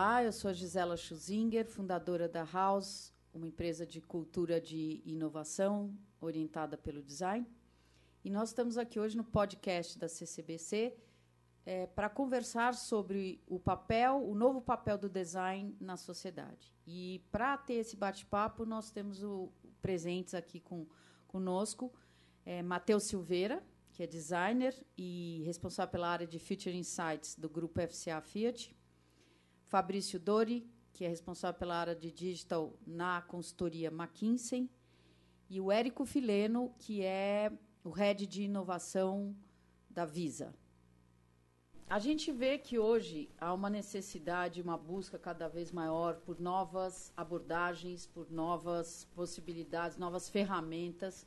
Olá, 0.00 0.22
eu 0.22 0.30
sou 0.30 0.48
a 0.48 0.54
Gisela 0.54 0.96
Schuzinger, 0.96 1.66
fundadora 1.66 2.28
da 2.28 2.44
House, 2.44 3.12
uma 3.34 3.48
empresa 3.48 3.84
de 3.84 4.00
cultura 4.00 4.60
de 4.60 5.02
inovação 5.04 5.92
orientada 6.20 6.78
pelo 6.78 7.02
design. 7.02 7.44
E 8.24 8.30
nós 8.30 8.50
estamos 8.50 8.78
aqui 8.78 9.00
hoje 9.00 9.16
no 9.16 9.24
podcast 9.24 9.98
da 9.98 10.08
CCBC 10.08 10.96
é, 11.66 11.88
para 11.88 12.08
conversar 12.08 12.74
sobre 12.74 13.42
o 13.44 13.58
papel, 13.58 14.22
o 14.24 14.36
novo 14.36 14.62
papel 14.62 14.96
do 14.96 15.08
design 15.08 15.76
na 15.80 15.96
sociedade. 15.96 16.72
E 16.86 17.20
para 17.32 17.58
ter 17.58 17.74
esse 17.74 17.96
bate-papo, 17.96 18.64
nós 18.64 18.92
temos 18.92 19.24
o, 19.24 19.50
presentes 19.82 20.32
aqui 20.32 20.60
com, 20.60 20.86
conosco 21.26 21.92
é, 22.46 22.62
Matheus 22.62 23.02
Silveira, 23.02 23.64
que 23.90 24.04
é 24.04 24.06
designer 24.06 24.80
e 24.96 25.42
responsável 25.44 25.90
pela 25.90 26.08
área 26.08 26.24
de 26.24 26.38
Future 26.38 26.76
Insights 26.76 27.34
do 27.34 27.48
grupo 27.48 27.80
FCA 27.80 28.20
Fiat. 28.20 28.77
Fabrício 29.68 30.18
Dori, 30.18 30.66
que 30.94 31.04
é 31.04 31.08
responsável 31.08 31.58
pela 31.58 31.76
área 31.76 31.94
de 31.94 32.10
digital 32.10 32.74
na 32.86 33.20
consultoria 33.22 33.88
McKinsey. 33.88 34.68
E 35.48 35.60
o 35.60 35.70
Érico 35.70 36.04
Fileno, 36.04 36.74
que 36.78 37.02
é 37.02 37.52
o 37.84 37.90
head 37.90 38.26
de 38.26 38.42
inovação 38.42 39.36
da 39.90 40.04
Visa. 40.04 40.54
A 41.86 41.98
gente 41.98 42.32
vê 42.32 42.58
que 42.58 42.78
hoje 42.78 43.30
há 43.38 43.52
uma 43.52 43.70
necessidade, 43.70 44.60
uma 44.60 44.76
busca 44.76 45.18
cada 45.18 45.48
vez 45.48 45.70
maior 45.70 46.16
por 46.16 46.40
novas 46.40 47.12
abordagens, 47.16 48.06
por 48.06 48.30
novas 48.30 49.06
possibilidades, 49.14 49.96
novas 49.96 50.28
ferramentas 50.28 51.26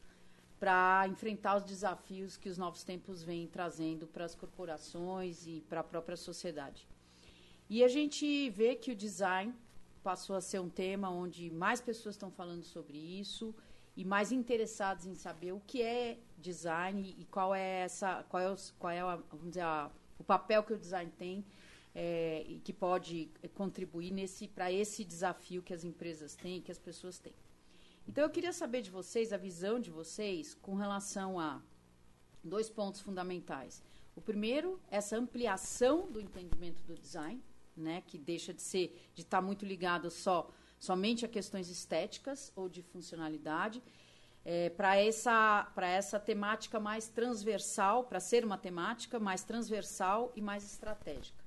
para 0.60 1.08
enfrentar 1.08 1.58
os 1.58 1.64
desafios 1.64 2.38
que 2.38 2.50
os 2.50 2.58
novos 2.58 2.84
tempos 2.84 3.24
vêm 3.24 3.48
trazendo 3.48 4.06
para 4.06 4.26
as 4.26 4.36
corporações 4.36 5.48
e 5.48 5.62
para 5.62 5.80
a 5.80 5.84
própria 5.84 6.18
sociedade. 6.18 6.88
E 7.74 7.86
a 7.86 7.88
gente 7.88 8.50
vê 8.50 8.76
que 8.76 8.92
o 8.92 8.96
design 8.96 9.56
passou 10.04 10.36
a 10.36 10.42
ser 10.42 10.60
um 10.60 10.70
tema 10.70 11.10
onde 11.10 11.50
mais 11.50 11.80
pessoas 11.80 12.16
estão 12.16 12.30
falando 12.30 12.66
sobre 12.66 12.98
isso 12.98 13.56
e 13.96 14.04
mais 14.04 14.34
interessados 14.34 15.06
em 15.06 15.16
saber 15.16 15.54
o 15.54 15.62
que 15.62 15.82
é 15.82 16.20
design 16.38 17.16
e 17.18 17.24
qual 17.24 17.56
é 17.56 17.84
essa 17.84 18.26
qual 18.28 18.44
é, 18.44 18.52
o, 18.52 18.58
qual 18.78 18.92
é 18.92 19.00
a, 19.00 19.16
vamos 19.16 19.52
dizer, 19.52 19.62
a, 19.62 19.90
o 20.20 20.24
papel 20.26 20.66
que 20.66 20.74
o 20.74 20.78
design 20.78 21.10
tem 21.18 21.46
é, 21.96 22.44
e 22.46 22.60
que 22.60 22.74
pode 22.74 23.32
contribuir 23.56 24.12
nesse 24.12 24.50
para 24.50 24.70
esse 24.70 25.06
desafio 25.06 25.64
que 25.64 25.74
as 25.74 25.86
empresas 25.86 26.36
têm 26.36 26.60
que 26.60 26.74
as 26.74 26.80
pessoas 26.80 27.20
têm. 27.20 27.34
Então, 28.06 28.22
eu 28.22 28.30
queria 28.30 28.52
saber 28.52 28.82
de 28.82 28.92
vocês, 28.92 29.32
a 29.32 29.38
visão 29.38 29.80
de 29.80 29.90
vocês, 29.90 30.54
com 30.56 30.76
relação 30.76 31.40
a 31.40 31.62
dois 32.44 32.70
pontos 32.70 33.00
fundamentais. 33.00 33.82
O 34.14 34.20
primeiro, 34.20 34.78
essa 34.90 35.16
ampliação 35.16 36.12
do 36.12 36.20
entendimento 36.20 36.84
do 36.84 36.96
design, 36.96 37.42
né, 37.76 38.04
que 38.06 38.18
deixa 38.18 38.54
de 38.54 38.62
ser, 38.62 39.10
de 39.14 39.22
estar 39.22 39.38
tá 39.38 39.42
muito 39.42 39.66
ligado 39.66 40.10
só 40.10 40.50
somente 40.80 41.24
a 41.24 41.28
questões 41.28 41.70
estéticas 41.70 42.52
ou 42.56 42.68
de 42.68 42.82
funcionalidade, 42.82 43.82
é, 44.44 44.70
para 44.72 44.98
essa, 44.98 45.72
essa 45.78 46.20
temática 46.20 46.80
mais 46.80 47.08
transversal, 47.08 48.06
para 48.06 48.20
ser 48.20 48.44
uma 48.44 48.58
temática 48.58 49.20
mais 49.20 49.44
transversal 49.44 50.32
e 50.36 50.42
mais 50.42 50.64
estratégica. 50.66 51.42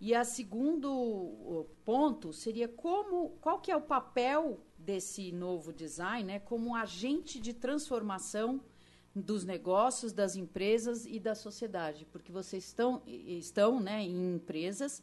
E 0.00 0.14
a 0.14 0.24
segundo 0.24 1.66
ponto 1.84 2.32
seria 2.32 2.68
como, 2.68 3.30
qual 3.40 3.60
que 3.60 3.70
é 3.70 3.76
o 3.76 3.82
papel 3.82 4.60
desse 4.78 5.32
novo 5.32 5.72
design, 5.72 6.24
né, 6.24 6.38
como 6.38 6.74
agente 6.74 7.40
de 7.40 7.52
transformação 7.52 8.62
dos 9.14 9.44
negócios, 9.44 10.12
das 10.12 10.36
empresas 10.36 11.04
e 11.06 11.18
da 11.18 11.34
sociedade, 11.34 12.06
porque 12.12 12.30
vocês 12.30 12.64
estão, 12.64 13.02
estão 13.06 13.80
né, 13.80 14.02
em 14.02 14.34
empresas 14.34 15.02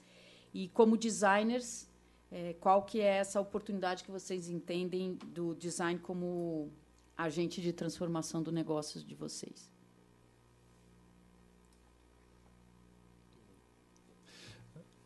e 0.54 0.70
como 0.70 0.96
designers, 0.98 1.90
é, 2.32 2.54
qual 2.54 2.84
que 2.84 3.02
é 3.02 3.18
essa 3.18 3.42
oportunidade 3.42 4.04
que 4.04 4.12
vocês 4.12 4.50
entendem 4.50 5.18
do 5.34 5.54
design 5.56 6.00
como 6.00 6.72
agente 7.18 7.62
de 7.62 7.74
transformação 7.74 8.42
do 8.42 8.52
negócio 8.52 9.04
de 9.04 9.16
vocês? 9.16 9.70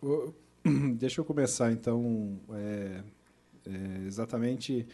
Deixa 0.97 1.19
eu 1.19 1.25
começar, 1.25 1.71
então, 1.71 2.39
é, 2.51 3.03
é, 3.65 4.05
exatamente 4.05 4.87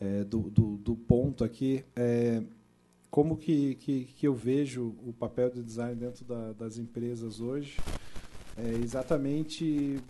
é, 0.00 0.24
do, 0.24 0.50
do, 0.50 0.76
do, 0.76 0.96
ponto 0.96 1.44
aqui. 1.44 1.84
Como 3.14 3.36
que, 3.36 3.76
que, 3.76 4.06
que, 4.06 4.26
eu 4.26 4.34
vejo 4.34 4.92
o 5.06 5.12
papel 5.12 5.48
do 5.48 5.62
design 5.62 5.94
dentro 5.94 6.24
da, 6.24 6.52
das 6.52 6.78
empresas 6.78 7.40
hoje? 7.40 7.78
É 8.56 8.70
exatamente 8.82 10.02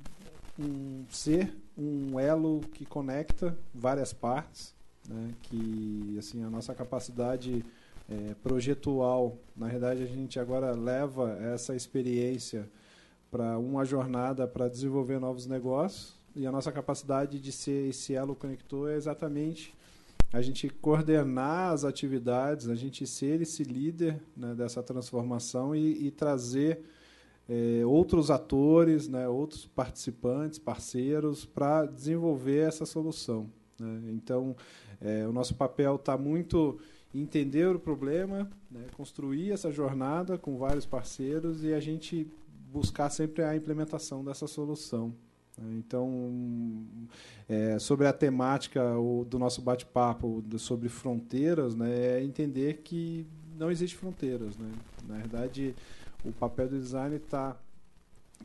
um, 0.59 1.05
ser 1.11 1.55
um 1.77 2.19
elo 2.19 2.63
que 2.73 2.87
conecta 2.87 3.59
várias 3.75 4.15
partes, 4.15 4.75
né, 5.07 5.35
que 5.43 6.17
assim 6.19 6.43
a 6.45 6.49
nossa 6.49 6.75
capacidade 6.75 7.63
é, 8.09 8.35
projetual, 8.43 9.37
na 9.55 9.69
verdade 9.69 10.03
a 10.03 10.07
gente 10.07 10.41
agora 10.41 10.73
leva 10.73 11.37
essa 11.43 11.77
experiência 11.77 12.67
para 13.31 13.59
uma 13.59 13.85
jornada 13.85 14.49
para 14.49 14.67
desenvolver 14.67 15.21
novos 15.21 15.45
negócios 15.45 16.15
e 16.35 16.47
a 16.47 16.51
nossa 16.51 16.73
capacidade 16.73 17.39
de 17.39 17.53
ser 17.53 17.87
esse 17.87 18.15
elo 18.15 18.35
conector 18.35 18.93
é 18.93 18.97
exatamente 18.97 19.75
a 20.35 20.43
gente 20.43 20.69
coordenar 20.69 21.73
as 21.73 21.85
atividades, 21.85 22.69
a 22.69 22.75
gente 22.75 23.07
ser 23.07 23.41
esse 23.41 23.63
líder 23.63 24.21
né, 24.37 24.53
dessa 24.53 24.83
transformação 24.83 25.77
e, 25.77 26.09
e 26.09 26.11
trazer 26.11 26.81
é, 27.49 27.87
outros 27.87 28.33
atores, 28.33 29.07
né, 29.07 29.29
outros 29.29 29.65
participantes, 29.65 30.59
parceiros, 30.59 31.45
para 31.45 31.87
desenvolver 31.87 32.67
essa 32.67 32.85
solução. 32.85 33.49
Né? 33.79 34.11
Então, 34.11 34.57
é, 35.01 35.25
o 35.25 35.33
nosso 35.33 35.55
papel 35.55 35.95
está 35.95 36.19
muito 36.19 36.81
entender 37.15 37.69
o 37.69 37.79
problema, 37.79 38.51
né, 38.69 38.87
construir 38.97 39.53
essa 39.53 39.71
jornada 39.71 40.37
com 40.37 40.59
vários 40.59 40.85
parceiros 40.85 41.63
e 41.63 41.73
a 41.73 41.79
gente 41.79 42.29
buscar 42.73 43.09
sempre 43.09 43.45
a 43.45 43.55
implementação 43.55 44.25
dessa 44.25 44.49
solução. 44.49 45.15
Então, 45.79 46.85
é, 47.49 47.79
sobre 47.79 48.07
a 48.07 48.13
temática 48.13 48.83
do 49.27 49.39
nosso 49.39 49.63
bate-papo 49.63 50.43
sobre 50.59 50.89
fronteiras, 50.89 51.75
né, 51.75 52.19
é 52.19 52.25
entender 52.25 52.83
que 52.83 53.27
não 53.57 53.71
existe 53.71 53.97
fronteiras. 53.97 54.57
Né? 54.57 54.71
Na 55.07 55.17
verdade, 55.17 55.75
o 56.25 56.33
papel 56.33 56.69
do 56.69 56.79
design 56.79 57.17
está 57.17 57.57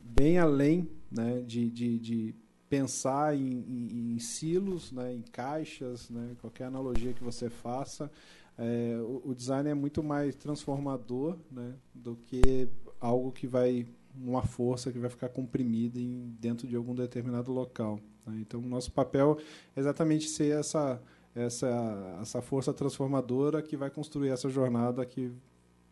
bem 0.02 0.38
além 0.38 0.88
né, 1.10 1.42
de, 1.44 1.68
de, 1.68 1.98
de 1.98 2.34
pensar 2.68 3.36
em, 3.36 3.64
em, 3.68 4.14
em, 4.14 4.18
silos, 4.18 4.92
né, 4.92 5.12
em 5.12 5.22
caixas, 5.22 6.08
né, 6.10 6.36
qualquer 6.40 6.64
analogia 6.64 7.12
que 7.12 7.24
você 7.24 7.50
faça. 7.50 8.10
É, 8.56 8.96
o, 9.00 9.30
o, 9.30 9.34
design 9.34 9.68
é 9.68 9.74
muito 9.74 10.02
mais 10.02 10.36
transformador 10.36 11.36
né, 11.50 11.74
do 11.94 12.14
que 12.14 12.68
algo 13.00 13.32
que 13.32 13.46
vai 13.46 13.86
uma 14.16 14.42
força 14.42 14.92
que 14.92 14.98
vai 14.98 15.10
ficar 15.10 15.28
comprimida 15.28 15.98
em, 15.98 16.34
dentro 16.40 16.66
de 16.66 16.76
algum 16.76 16.94
determinado 16.94 17.52
local. 17.52 18.00
Né? 18.26 18.38
Então, 18.40 18.60
o 18.60 18.66
nosso 18.66 18.92
papel 18.92 19.38
é 19.74 19.80
exatamente 19.80 20.28
ser 20.28 20.58
essa, 20.58 21.00
essa, 21.34 22.18
essa 22.20 22.42
força 22.42 22.72
transformadora 22.72 23.62
que 23.62 23.76
vai 23.76 23.90
construir 23.90 24.30
essa 24.30 24.48
jornada 24.48 25.04
que 25.04 25.32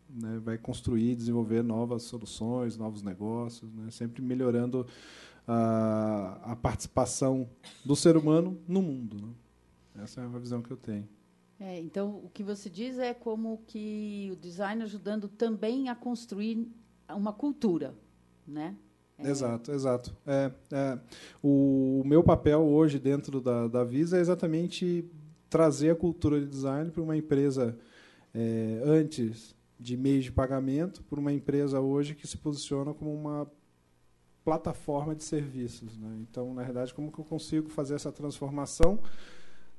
né, 0.09 0.39
vai 0.39 0.57
construir, 0.57 1.15
desenvolver 1.15 1.63
novas 1.63 2.03
soluções, 2.03 2.77
novos 2.77 3.03
negócios, 3.03 3.71
né, 3.73 3.91
sempre 3.91 4.21
melhorando 4.21 4.85
a, 5.47 6.51
a, 6.51 6.55
participação 6.55 7.47
do 7.85 7.95
ser 7.95 8.17
humano 8.17 8.59
no 8.67 8.81
mundo. 8.81 9.15
Né? 9.15 10.03
Essa 10.03 10.21
é 10.21 10.25
a 10.25 10.39
visão 10.39 10.61
que 10.61 10.71
eu 10.71 10.77
tenho. 10.77 11.07
É, 11.59 11.79
então, 11.79 12.21
o 12.23 12.29
que 12.29 12.41
você 12.41 12.69
diz 12.69 12.97
é 12.97 13.13
como 13.13 13.61
que 13.67 14.29
o 14.31 14.35
design 14.35 14.81
ajudando 14.81 15.27
também 15.27 15.89
a 15.89 15.95
construir 15.95 16.71
uma 17.09 17.33
cultura, 17.33 17.93
né? 18.49 18.75
É. 19.17 19.29
Exato, 19.29 19.71
exato. 19.71 20.15
É, 20.25 20.51
é, 20.71 20.99
o, 21.43 22.03
meu 22.05 22.23
papel 22.23 22.61
hoje 22.61 22.97
dentro 22.97 23.41
da, 23.41 23.67
da 23.67 23.83
Visa 23.83 24.17
é 24.17 24.21
exatamente 24.21 25.05
trazer 25.49 25.91
a 25.91 25.95
cultura 25.95 26.39
de 26.39 26.47
design 26.47 26.89
para 26.91 27.03
uma 27.03 27.17
empresa 27.17 27.77
é, 28.33 28.81
antes 28.85 29.55
de 29.79 29.97
meios 29.97 30.25
de 30.25 30.31
pagamento, 30.31 31.03
para 31.03 31.19
uma 31.19 31.33
empresa 31.33 31.79
hoje 31.79 32.15
que 32.15 32.27
se 32.27 32.37
posiciona 32.37 32.93
como 32.93 33.13
uma 33.13 33.49
plataforma 34.43 35.15
de 35.15 35.23
serviços. 35.23 35.97
Né? 35.97 36.17
Então, 36.21 36.53
na 36.53 36.63
verdade, 36.63 36.93
como 36.93 37.11
que 37.11 37.19
eu 37.19 37.25
consigo 37.25 37.69
fazer 37.69 37.95
essa 37.95 38.11
transformação 38.11 38.99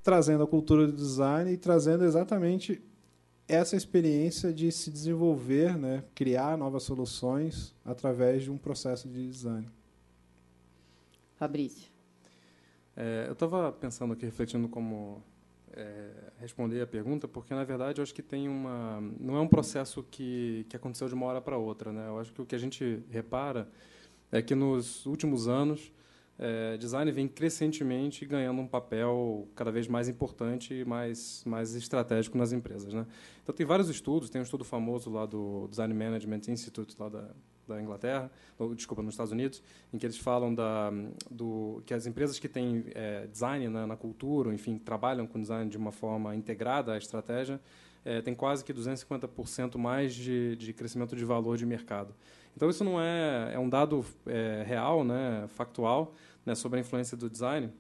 trazendo 0.02 0.44
a 0.44 0.46
cultura 0.46 0.86
de 0.86 0.92
design 0.92 1.52
e 1.52 1.56
trazendo 1.56 2.04
exatamente 2.04 2.82
essa 3.50 3.76
experiência 3.76 4.52
de 4.52 4.70
se 4.70 4.90
desenvolver, 4.90 5.76
né, 5.76 6.04
criar 6.14 6.56
novas 6.56 6.84
soluções 6.84 7.74
através 7.84 8.44
de 8.44 8.50
um 8.50 8.56
processo 8.56 9.08
de 9.08 9.28
design. 9.28 9.66
Fabrício. 11.34 11.90
É, 12.96 13.24
eu 13.26 13.32
estava 13.32 13.72
pensando 13.72 14.12
aqui, 14.12 14.24
refletindo 14.24 14.68
como 14.68 15.22
é, 15.72 16.10
responder 16.38 16.80
a 16.80 16.86
pergunta, 16.86 17.26
porque 17.26 17.54
na 17.54 17.64
verdade 17.64 18.00
eu 18.00 18.02
acho 18.02 18.14
que 18.14 18.22
tem 18.22 18.48
uma, 18.48 19.00
não 19.18 19.36
é 19.36 19.40
um 19.40 19.48
processo 19.48 20.02
que 20.10 20.66
que 20.68 20.76
aconteceu 20.76 21.08
de 21.08 21.14
uma 21.14 21.26
hora 21.26 21.40
para 21.40 21.56
outra, 21.56 21.92
né? 21.92 22.08
Eu 22.08 22.18
acho 22.18 22.32
que 22.32 22.42
o 22.42 22.46
que 22.46 22.54
a 22.54 22.58
gente 22.58 23.02
repara 23.10 23.68
é 24.30 24.42
que 24.42 24.54
nos 24.54 25.06
últimos 25.06 25.48
anos 25.48 25.92
é, 26.42 26.78
design 26.78 27.12
vem 27.12 27.28
crescentemente 27.28 28.24
ganhando 28.24 28.62
um 28.62 28.66
papel 28.66 29.46
cada 29.54 29.70
vez 29.70 29.86
mais 29.86 30.08
importante 30.08 30.72
e 30.72 30.84
mais, 30.86 31.44
mais 31.44 31.74
estratégico 31.74 32.38
nas 32.38 32.50
empresas. 32.50 32.94
Né? 32.94 33.06
Então, 33.42 33.54
tem 33.54 33.66
vários 33.66 33.90
estudos, 33.90 34.30
tem 34.30 34.40
um 34.40 34.44
estudo 34.44 34.64
famoso 34.64 35.10
lá 35.10 35.26
do 35.26 35.68
Design 35.68 35.92
Management 35.92 36.40
Institute, 36.48 36.96
lá 36.98 37.10
da, 37.10 37.28
da 37.68 37.80
Inglaterra, 37.80 38.30
ou, 38.58 38.74
desculpa, 38.74 39.02
nos 39.02 39.12
Estados 39.12 39.32
Unidos, 39.32 39.62
em 39.92 39.98
que 39.98 40.06
eles 40.06 40.16
falam 40.16 40.54
da, 40.54 40.90
do, 41.30 41.82
que 41.84 41.92
as 41.92 42.06
empresas 42.06 42.38
que 42.38 42.48
têm 42.48 42.84
é, 42.94 43.26
design 43.26 43.68
na, 43.68 43.86
na 43.86 43.96
cultura, 43.96 44.54
enfim, 44.54 44.78
trabalham 44.78 45.26
com 45.26 45.38
design 45.38 45.68
de 45.68 45.76
uma 45.76 45.92
forma 45.92 46.34
integrada 46.34 46.94
à 46.94 46.96
estratégia, 46.96 47.60
é, 48.04 48.20
tem 48.20 48.34
quase 48.34 48.64
que 48.64 48.72
250% 48.72 49.76
mais 49.76 50.14
de, 50.14 50.56
de 50.56 50.72
crescimento 50.72 51.14
de 51.14 51.24
valor 51.24 51.56
de 51.56 51.66
mercado. 51.66 52.14
Então, 52.56 52.68
isso 52.68 52.82
não 52.82 53.00
é, 53.00 53.52
é 53.54 53.58
um 53.58 53.68
dado 53.68 54.04
é, 54.26 54.64
real, 54.66 55.04
né, 55.04 55.46
factual, 55.48 56.14
né, 56.44 56.54
sobre 56.54 56.78
a 56.78 56.80
influência 56.80 57.16
do 57.16 57.28
design. 57.28 57.70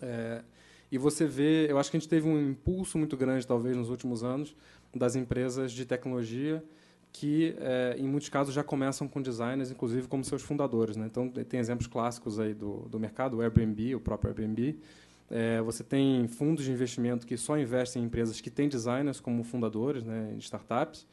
É, 0.00 0.42
e 0.90 0.98
você 0.98 1.26
vê, 1.26 1.70
eu 1.70 1.78
acho 1.78 1.90
que 1.90 1.96
a 1.96 2.00
gente 2.00 2.08
teve 2.08 2.28
um 2.28 2.50
impulso 2.50 2.96
muito 2.96 3.16
grande, 3.16 3.46
talvez, 3.46 3.76
nos 3.76 3.90
últimos 3.90 4.22
anos, 4.22 4.54
das 4.94 5.16
empresas 5.16 5.72
de 5.72 5.84
tecnologia 5.84 6.64
que, 7.12 7.56
é, 7.58 7.96
em 7.98 8.06
muitos 8.06 8.28
casos, 8.28 8.54
já 8.54 8.62
começam 8.62 9.08
com 9.08 9.22
designers, 9.22 9.70
inclusive 9.70 10.06
como 10.06 10.22
seus 10.22 10.42
fundadores. 10.42 10.96
Né? 10.96 11.06
Então, 11.06 11.28
tem 11.30 11.58
exemplos 11.58 11.86
clássicos 11.86 12.38
aí 12.38 12.52
do, 12.52 12.80
do 12.90 13.00
mercado, 13.00 13.38
o 13.38 13.40
Airbnb, 13.40 13.94
o 13.94 14.00
próprio 14.00 14.30
Airbnb. 14.30 14.78
É, 15.30 15.60
você 15.60 15.82
tem 15.82 16.28
fundos 16.28 16.64
de 16.64 16.70
investimento 16.70 17.26
que 17.26 17.36
só 17.36 17.58
investem 17.58 18.02
em 18.02 18.06
empresas 18.06 18.40
que 18.40 18.50
têm 18.50 18.68
designers 18.68 19.20
como 19.20 19.42
fundadores, 19.42 20.04
né, 20.04 20.32
em 20.34 20.38
startups. 20.38 21.06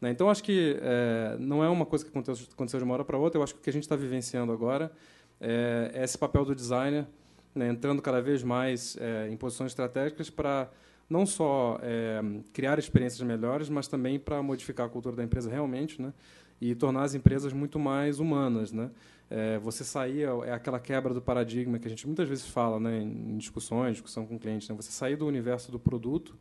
Né? 0.00 0.10
Então, 0.10 0.30
acho 0.30 0.42
que 0.42 0.78
é, 0.80 1.36
não 1.38 1.62
é 1.62 1.68
uma 1.68 1.84
coisa 1.84 2.04
que 2.04 2.10
aconteceu, 2.10 2.80
de 2.80 2.84
uma 2.84 2.94
hora 2.94 3.04
para 3.04 3.18
outra. 3.18 3.38
Eu 3.38 3.42
acho 3.42 3.54
que 3.54 3.60
o 3.60 3.62
que 3.62 3.70
a 3.70 3.72
gente 3.72 3.82
está 3.82 3.96
vivenciando 3.96 4.52
agora 4.52 4.92
é, 5.40 5.90
é, 5.94 6.04
esse 6.04 6.16
papel 6.16 6.44
do 6.44 6.54
designer 6.54 7.06
né, 7.54 7.68
entrando 7.68 8.00
cada 8.00 8.20
vez 8.20 8.42
mais 8.42 8.96
é, 9.00 9.28
em 9.28 9.36
posições 9.36 9.72
estratégicas 9.72 10.30
para 10.30 10.70
não 11.08 11.24
só 11.24 11.78
é, 11.82 12.20
criar 12.52 12.78
experiências 12.78 13.22
melhores, 13.22 13.68
mas 13.68 13.88
também 13.88 14.18
para 14.18 14.42
modificar 14.42 14.86
a 14.86 14.88
cultura 14.88 15.16
da 15.16 15.24
empresa 15.24 15.50
realmente, 15.50 16.00
né, 16.00 16.12
e 16.60 16.74
tornar 16.74 17.02
as 17.02 17.14
empresas 17.14 17.52
muito 17.52 17.78
mais 17.78 18.20
humanas, 18.20 18.72
né. 18.72 18.90
É, 19.30 19.58
você 19.58 19.84
sair 19.84 20.22
é 20.46 20.52
aquela 20.52 20.80
quebra 20.80 21.12
do 21.12 21.20
paradigma 21.20 21.78
que 21.78 21.86
a 21.86 21.90
gente 21.90 22.06
muitas 22.06 22.26
vezes 22.26 22.46
fala, 22.46 22.80
né, 22.80 22.98
em 23.02 23.36
discussões, 23.36 23.92
discussão 23.92 24.26
com 24.26 24.38
clientes, 24.38 24.68
né, 24.68 24.74
você 24.74 24.90
sair 24.90 25.16
do 25.16 25.26
universo 25.26 25.70
do 25.70 25.78
produto, 25.78 26.34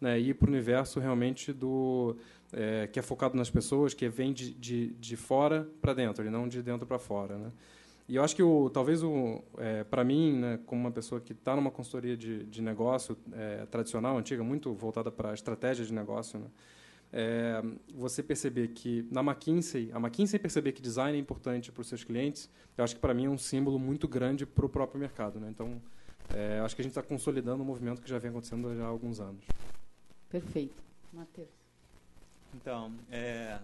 né, 0.00 0.18
e 0.18 0.30
ir 0.30 0.34
para 0.34 0.46
o 0.46 0.50
universo 0.50 0.98
realmente 0.98 1.52
do 1.52 2.16
é, 2.52 2.88
que 2.88 2.98
é 2.98 3.02
focado 3.02 3.36
nas 3.36 3.48
pessoas, 3.48 3.94
que 3.94 4.08
vem 4.08 4.32
de, 4.32 4.52
de, 4.54 4.88
de 4.94 5.16
fora 5.16 5.68
para 5.80 5.94
dentro, 5.94 6.26
e 6.26 6.30
não 6.30 6.48
de 6.48 6.60
dentro 6.62 6.84
para 6.86 6.98
fora, 6.98 7.38
né. 7.38 7.52
E 8.08 8.16
eu 8.16 8.24
acho 8.24 8.34
que 8.34 8.42
o, 8.42 8.68
talvez 8.68 9.02
o, 9.04 9.42
é, 9.58 9.84
para 9.84 10.02
mim, 10.02 10.32
né, 10.32 10.58
como 10.66 10.80
uma 10.80 10.90
pessoa 10.90 11.20
que 11.20 11.32
está 11.32 11.54
numa 11.54 11.70
consultoria 11.70 12.16
de, 12.16 12.44
de 12.44 12.60
negócio 12.60 13.16
é, 13.32 13.64
tradicional, 13.66 14.18
antiga, 14.18 14.42
muito 14.42 14.74
voltada 14.74 15.10
para 15.10 15.30
a 15.30 15.34
estratégia 15.34 15.86
de 15.86 15.94
negócio, 15.94 16.40
né, 16.40 16.46
é, 17.12 17.62
você 17.94 18.22
perceber 18.22 18.68
que 18.68 19.06
na 19.10 19.20
McKinsey, 19.20 19.90
a 19.92 19.98
McKinsey 19.98 20.38
perceber 20.38 20.72
que 20.72 20.80
design 20.80 21.16
é 21.16 21.20
importante 21.20 21.70
para 21.70 21.82
os 21.82 21.88
seus 21.88 22.02
clientes, 22.02 22.48
eu 22.76 22.82
acho 22.82 22.94
que 22.94 23.00
para 23.00 23.12
mim 23.12 23.26
é 23.26 23.28
um 23.28 23.36
símbolo 23.36 23.78
muito 23.78 24.08
grande 24.08 24.46
para 24.46 24.64
o 24.64 24.68
próprio 24.68 24.98
mercado. 24.98 25.38
Né? 25.38 25.48
Então, 25.50 25.80
é, 26.34 26.60
acho 26.60 26.74
que 26.74 26.80
a 26.80 26.84
gente 26.84 26.92
está 26.92 27.02
consolidando 27.02 27.62
um 27.62 27.66
movimento 27.66 28.00
que 28.00 28.08
já 28.08 28.18
vem 28.18 28.30
acontecendo 28.30 28.74
já 28.74 28.84
há 28.84 28.88
alguns 28.88 29.20
anos. 29.20 29.44
Perfeito. 30.30 30.82
Matheus. 31.12 31.48
Então, 32.54 32.92
é, 33.10 33.58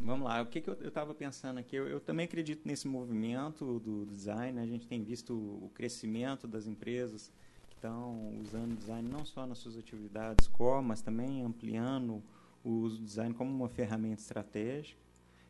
vamos 0.00 0.28
lá, 0.28 0.40
o 0.40 0.46
que, 0.46 0.60
que 0.60 0.70
eu 0.70 0.74
estava 0.74 1.12
pensando 1.14 1.58
aqui? 1.58 1.74
Eu, 1.74 1.88
eu, 1.88 2.00
também 2.00 2.26
acredito 2.26 2.62
nesse 2.64 2.86
movimento 2.86 3.80
do 3.80 4.06
design. 4.06 4.52
Né? 4.52 4.62
A 4.62 4.66
gente 4.66 4.86
tem 4.86 5.02
visto 5.02 5.34
o 5.34 5.70
crescimento 5.74 6.46
das 6.46 6.66
empresas 6.68 7.32
estão 7.78 8.38
usando 8.40 8.76
design 8.76 9.08
não 9.08 9.24
só 9.24 9.46
nas 9.46 9.58
suas 9.58 9.76
atividades 9.78 10.48
core, 10.48 10.84
mas 10.84 11.00
também 11.00 11.42
ampliando 11.42 12.22
o 12.64 12.70
uso 12.70 12.98
do 12.98 13.04
design 13.04 13.32
como 13.34 13.50
uma 13.50 13.68
ferramenta 13.68 14.20
estratégica. 14.20 15.00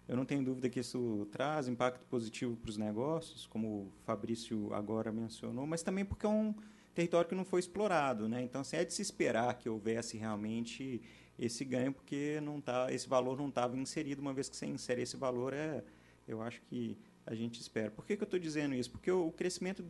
Eu 0.06 0.16
não 0.16 0.25
tenho 0.25 0.44
dúvida 0.44 0.69
que 0.69 0.80
isso 0.80 1.26
traz 1.32 1.69
impacto 1.69 2.04
positivo 2.06 2.56
para 2.56 2.70
os 2.70 2.76
negócios, 2.76 3.46
como 3.46 3.69
o 3.69 3.92
Fabrício 4.04 4.72
agora 4.72 5.10
mencionou, 5.10 5.66
mas 5.66 5.82
também 5.82 6.04
porque 6.04 6.25
é 6.25 6.28
um 6.28 6.54
território 6.94 7.28
que 7.28 7.34
não 7.34 7.44
foi 7.44 7.60
explorado. 7.60 8.28
Né? 8.28 8.42
Então, 8.42 8.60
assim, 8.60 8.76
é 8.76 8.84
de 8.84 8.92
se 8.92 9.02
esperar 9.02 9.58
que 9.58 9.69
houvesse 9.69 10.16
realmente 10.16 11.02
esse 11.38 11.64
ganho 11.64 11.92
porque 11.92 12.40
não 12.42 12.60
tá, 12.60 12.92
esse 12.92 13.08
valor 13.08 13.36
não 13.36 13.48
estava 13.48 13.76
inserido. 13.76 14.20
Uma 14.20 14.32
vez 14.32 14.48
que 14.48 14.56
você 14.56 14.66
insere 14.66 15.02
esse 15.02 15.16
valor, 15.16 15.52
é, 15.52 15.84
eu 16.26 16.40
acho 16.42 16.60
que 16.62 16.96
a 17.28 17.34
gente 17.34 17.60
espera. 17.60 17.90
Por 17.90 18.06
que, 18.06 18.16
que 18.16 18.22
eu 18.22 18.26
estou 18.26 18.40
dizendo 18.40 18.75
isso? 18.75 18.90
Porque 18.90 19.10
o, 19.10 19.30
crescimento 19.30 19.82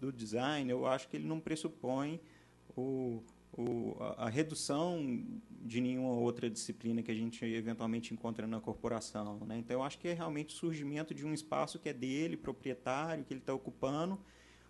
do 0.00 0.10
design, 0.10 0.70
eu 0.70 0.86
acho 0.86 1.06
que 1.08 1.16
ele 1.18 1.26
não 1.26 1.38
pressupõe 1.38 2.18
o, 2.74 3.22
o, 3.52 3.96
a, 4.00 4.24
a 4.24 4.28
redução 4.30 5.22
de 5.50 5.78
nenhuma 5.78 6.14
outra 6.14 6.48
disciplina 6.48 7.02
que 7.02 7.10
a 7.10 7.14
gente 7.14 7.44
eventualmente 7.44 8.14
encontra 8.14 8.46
na 8.46 8.60
corporação. 8.60 9.40
Né? 9.46 9.58
Então, 9.58 9.76
eu 9.76 9.82
acho 9.82 9.98
que 9.98 10.08
é 10.08 10.14
realmente 10.14 10.54
o 10.54 10.58
surgimento 10.58 11.14
de 11.14 11.26
um 11.26 11.34
espaço 11.34 11.78
que 11.78 11.90
é 11.90 11.92
dele, 11.92 12.34
proprietário, 12.34 13.24
que 13.24 13.34
ele 13.34 13.40
está 13.40 13.52
ocupando, 13.52 14.18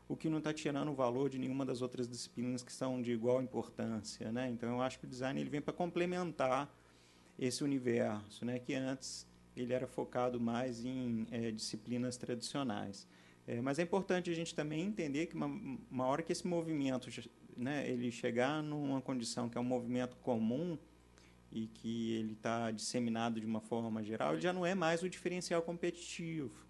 o 0.09 0.17
que 0.17 0.29
não 0.29 0.39
está 0.39 0.53
tirando 0.53 0.91
o 0.91 0.95
valor 0.95 1.31
de 1.31 1.39
nenhuma 1.39 1.65
das 1.65 1.81
outras 1.81 2.09
disciplinas 2.09 2.61
que 2.61 2.73
são 2.73 3.01
de 3.01 3.13
igual 3.13 3.41
importância. 3.41 4.33
Né? 4.33 4.51
Então, 4.51 4.69
eu 4.69 4.83
acho 4.83 4.99
que 4.99 5.05
o 5.05 5.09
design 5.09 5.41
ele 5.41 5.51
vem 5.51 5.61
para 5.61 5.73
complementar 5.73 6.75
esse 7.39 7.63
universo, 7.63 8.45
né? 8.45 8.59
que 8.59 8.75
antes 8.75 9.29
ele 9.63 9.73
era 9.73 9.87
focado 9.87 10.41
mais 10.41 10.85
em 10.85 11.27
é, 11.31 11.51
disciplinas 11.51 12.17
tradicionais. 12.17 13.07
É, 13.47 13.61
mas 13.61 13.79
é 13.79 13.83
importante 13.83 14.29
a 14.31 14.35
gente 14.35 14.55
também 14.55 14.83
entender 14.83 15.27
que 15.27 15.35
uma, 15.35 15.47
uma 15.91 16.07
hora 16.07 16.23
que 16.23 16.33
esse 16.33 16.47
movimento 16.47 17.09
né, 17.57 17.89
ele 17.89 18.11
chegar 18.11 18.63
numa 18.63 19.01
condição 19.01 19.49
que 19.49 19.57
é 19.57 19.61
um 19.61 19.65
movimento 19.65 20.17
comum 20.17 20.77
e 21.51 21.69
que 21.69 22.13
ele 22.13 22.33
está 22.33 22.71
disseminado 22.71 23.41
de 23.41 23.47
uma 23.47 23.61
forma 23.61 24.03
geral, 24.03 24.33
ele 24.33 24.43
já 24.43 24.53
não 24.53 24.67
é 24.67 24.75
mais 24.75 25.03
o 25.03 25.09
diferencial 25.09 25.63
competitivo. 25.63 26.67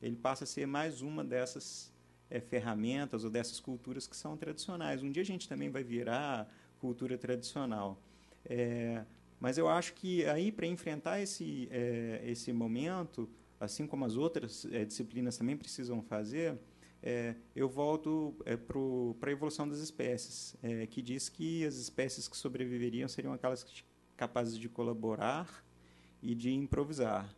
Ele 0.00 0.16
passa 0.16 0.44
a 0.44 0.46
ser 0.46 0.66
mais 0.66 1.02
uma 1.02 1.24
dessas 1.24 1.92
é, 2.30 2.40
ferramentas 2.40 3.24
ou 3.24 3.30
dessas 3.30 3.58
culturas 3.58 4.06
que 4.06 4.16
são 4.16 4.36
tradicionais. 4.36 5.02
Um 5.02 5.10
dia 5.10 5.22
a 5.22 5.26
gente 5.26 5.48
também 5.48 5.70
vai 5.70 5.82
virar 5.82 6.48
cultura 6.78 7.18
tradicional. 7.18 8.00
É, 8.44 9.04
mas 9.40 9.58
eu 9.58 9.68
acho 9.68 9.94
que 9.94 10.24
aí 10.26 10.50
para 10.50 10.66
enfrentar 10.66 11.20
esse 11.20 11.68
é, 11.70 12.22
esse 12.24 12.52
momento, 12.52 13.28
assim 13.60 13.86
como 13.86 14.04
as 14.04 14.16
outras 14.16 14.66
é, 14.72 14.84
disciplinas 14.84 15.36
também 15.36 15.56
precisam 15.56 16.02
fazer, 16.02 16.58
é, 17.02 17.36
eu 17.54 17.68
volto 17.68 18.34
é, 18.44 18.56
para 18.56 19.30
a 19.30 19.32
evolução 19.32 19.68
das 19.68 19.78
espécies, 19.78 20.56
é, 20.62 20.86
que 20.86 21.00
diz 21.00 21.28
que 21.28 21.64
as 21.64 21.76
espécies 21.76 22.26
que 22.26 22.36
sobreviveriam 22.36 23.08
seriam 23.08 23.32
aquelas 23.32 23.64
capazes 24.16 24.58
de 24.58 24.68
colaborar 24.68 25.64
e 26.20 26.34
de 26.34 26.50
improvisar. 26.50 27.32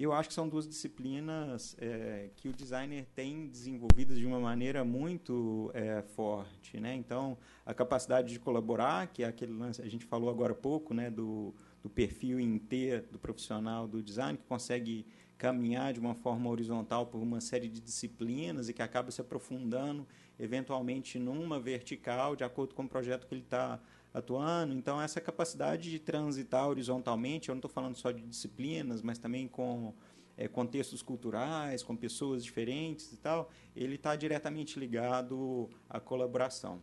E 0.00 0.02
eu 0.02 0.14
acho 0.14 0.30
que 0.30 0.34
são 0.34 0.48
duas 0.48 0.66
disciplinas 0.66 1.76
é, 1.78 2.30
que 2.34 2.48
o 2.48 2.54
designer 2.54 3.04
tem 3.14 3.46
desenvolvidas 3.46 4.18
de 4.18 4.24
uma 4.24 4.40
maneira 4.40 4.82
muito 4.82 5.70
é, 5.74 6.00
forte. 6.00 6.80
Né? 6.80 6.94
Então, 6.94 7.36
a 7.66 7.74
capacidade 7.74 8.32
de 8.32 8.38
colaborar, 8.38 9.08
que 9.08 9.22
é 9.22 9.26
aquele 9.26 9.52
lance, 9.52 9.82
a 9.82 9.88
gente 9.90 10.06
falou 10.06 10.30
agora 10.30 10.52
há 10.52 10.56
pouco, 10.56 10.94
né, 10.94 11.10
do, 11.10 11.54
do 11.82 11.90
perfil 11.90 12.40
em 12.40 12.58
T 12.58 13.02
do 13.12 13.18
profissional 13.18 13.86
do 13.86 14.02
design, 14.02 14.38
que 14.38 14.44
consegue 14.46 15.04
caminhar 15.36 15.92
de 15.92 16.00
uma 16.00 16.14
forma 16.14 16.48
horizontal 16.48 17.04
por 17.04 17.20
uma 17.20 17.38
série 17.42 17.68
de 17.68 17.78
disciplinas 17.78 18.70
e 18.70 18.72
que 18.72 18.80
acaba 18.80 19.10
se 19.10 19.20
aprofundando, 19.20 20.08
eventualmente, 20.38 21.18
numa 21.18 21.60
vertical, 21.60 22.34
de 22.34 22.42
acordo 22.42 22.74
com 22.74 22.84
o 22.84 22.88
projeto 22.88 23.26
que 23.26 23.34
ele 23.34 23.42
está 23.42 23.78
atuando. 24.12 24.74
Então, 24.74 25.00
essa 25.00 25.20
capacidade 25.20 25.90
de 25.90 25.98
transitar 25.98 26.68
horizontalmente, 26.68 27.48
eu 27.48 27.54
não 27.54 27.58
estou 27.58 27.70
falando 27.70 27.96
só 27.96 28.10
de 28.10 28.22
disciplinas, 28.22 29.02
mas 29.02 29.18
também 29.18 29.46
com 29.46 29.94
é, 30.36 30.48
contextos 30.48 31.02
culturais, 31.02 31.82
com 31.82 31.96
pessoas 31.96 32.44
diferentes 32.44 33.12
e 33.12 33.16
tal, 33.16 33.50
ele 33.74 33.94
está 33.94 34.16
diretamente 34.16 34.78
ligado 34.78 35.68
à 35.88 36.00
colaboração. 36.00 36.82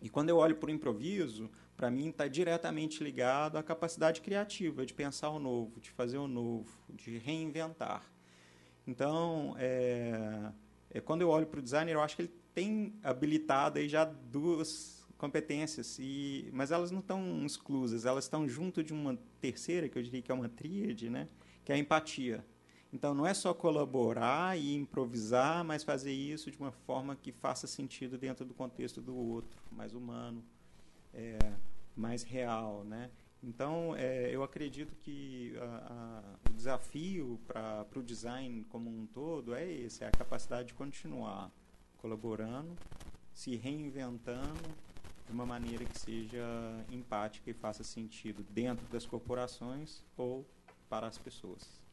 E 0.00 0.08
quando 0.08 0.28
eu 0.28 0.36
olho 0.36 0.56
para 0.56 0.68
o 0.68 0.70
improviso, 0.70 1.50
para 1.76 1.90
mim 1.90 2.08
está 2.08 2.28
diretamente 2.28 3.02
ligado 3.02 3.58
à 3.58 3.62
capacidade 3.62 4.20
criativa 4.20 4.86
de 4.86 4.94
pensar 4.94 5.30
o 5.30 5.38
novo, 5.38 5.80
de 5.80 5.90
fazer 5.90 6.18
o 6.18 6.28
novo, 6.28 6.70
de 6.88 7.18
reinventar. 7.18 8.02
Então, 8.86 9.54
é, 9.58 10.52
é 10.90 11.00
quando 11.00 11.22
eu 11.22 11.28
olho 11.28 11.46
para 11.46 11.58
o 11.58 11.62
designer, 11.62 11.94
eu 11.94 12.00
acho 12.00 12.16
que 12.16 12.22
ele 12.22 12.34
tem 12.54 12.94
habilitado 13.02 13.78
aí 13.78 13.88
já 13.88 14.04
duas 14.04 14.95
competências, 15.16 15.98
e, 15.98 16.48
mas 16.52 16.70
elas 16.70 16.90
não 16.90 17.00
estão 17.00 17.44
exclusas, 17.44 18.04
elas 18.04 18.24
estão 18.24 18.48
junto 18.48 18.82
de 18.82 18.92
uma 18.92 19.18
terceira, 19.40 19.88
que 19.88 19.98
eu 19.98 20.02
diria 20.02 20.22
que 20.22 20.30
é 20.30 20.34
uma 20.34 20.48
tríade, 20.48 21.08
né? 21.08 21.28
que 21.64 21.72
é 21.72 21.74
a 21.74 21.78
empatia. 21.78 22.44
Então, 22.92 23.12
não 23.12 23.26
é 23.26 23.34
só 23.34 23.52
colaborar 23.52 24.56
e 24.56 24.74
improvisar, 24.74 25.64
mas 25.64 25.82
fazer 25.82 26.12
isso 26.12 26.50
de 26.50 26.58
uma 26.58 26.70
forma 26.70 27.16
que 27.16 27.32
faça 27.32 27.66
sentido 27.66 28.16
dentro 28.16 28.44
do 28.44 28.54
contexto 28.54 29.00
do 29.02 29.14
outro, 29.16 29.60
mais 29.72 29.92
humano, 29.92 30.44
é, 31.12 31.36
mais 31.96 32.22
real. 32.22 32.84
Né? 32.84 33.10
Então, 33.42 33.94
é, 33.96 34.34
eu 34.34 34.42
acredito 34.42 34.94
que 35.02 35.54
a, 35.58 35.64
a, 36.44 36.50
o 36.50 36.54
desafio 36.54 37.40
para 37.46 37.86
o 37.96 38.02
design 38.02 38.64
como 38.68 38.88
um 38.88 39.06
todo 39.06 39.54
é 39.54 39.68
esse, 39.68 40.04
é 40.04 40.06
a 40.06 40.12
capacidade 40.12 40.68
de 40.68 40.74
continuar 40.74 41.50
colaborando, 41.98 42.76
se 43.34 43.56
reinventando 43.56 44.85
de 45.26 45.32
uma 45.32 45.44
maneira 45.44 45.84
que 45.84 45.98
seja 45.98 46.44
empática 46.90 47.50
e 47.50 47.54
faça 47.54 47.82
sentido 47.82 48.44
dentro 48.50 48.86
das 48.86 49.04
corporações 49.04 50.02
ou 50.16 50.46
para 50.88 51.06
as 51.06 51.18
pessoas. 51.18 51.84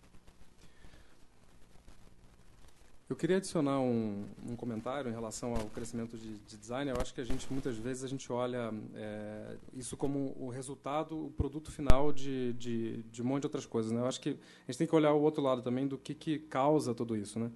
Eu 3.10 3.18
queria 3.18 3.38
adicionar 3.38 3.80
um, 3.80 4.25
um, 4.50 4.56
comentário 4.56 5.12
em 5.12 5.13
relação 5.13 5.54
ao 5.54 5.66
crescimento 5.66 6.18
de, 6.18 6.38
de, 6.40 6.58
design. 6.58 6.90
Eu 6.90 6.98
acho 7.00 7.13
que 7.13 7.20
a 7.20 7.24
gente 7.24 7.46
muitas 7.52 7.75
vezes 7.78 8.04
a 8.04 8.08
gente 8.08 8.32
olha 8.32 8.74
é, 8.96 9.58
isso 9.74 9.98
como 9.98 10.34
o 10.40 10.50
resultado, 10.50 11.28
o 11.28 11.30
produto 11.32 11.70
final 11.70 12.13
de, 12.13 12.54
de, 12.54 13.04
de, 13.04 13.22
um 13.22 13.25
monte 13.25 13.42
de 13.42 13.48
outras 13.48 13.66
coisas. 13.66 13.92
Né? 13.92 14.00
Eu 14.00 14.08
acho 14.08 14.22
que 14.22 14.30
a 14.30 14.72
gente 14.72 14.78
tem 14.78 14.88
que 14.88 14.96
olhar 14.96 15.13
o 15.13 15.22
outro 15.22 15.44
lado 15.44 15.62
também 15.62 15.86
do 15.86 15.98
que, 15.98 16.16
que 16.16 16.40
causa 16.40 16.94
tudo 16.96 17.16
isso. 17.16 17.38
Né? 17.38 17.52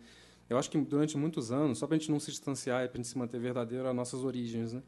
Eu 0.50 0.58
acho 0.58 0.70
que 0.70 0.78
durante 0.78 1.18
muitos 1.18 1.52
anos, 1.52 1.78
só 1.78 1.88
para 1.88 1.96
a 1.96 2.00
gente 2.00 2.12
não 2.12 2.20
se 2.20 2.30
distanciar 2.30 2.84
e 2.84 2.88
para 2.88 2.96
a 2.96 3.02
gente 3.02 3.08
se 3.08 3.18
manter 3.18 3.40
verdadeiro 3.40 3.88
às 3.88 3.96
nossas 3.96 4.24
origens, 4.24 4.74
né? 4.74 4.84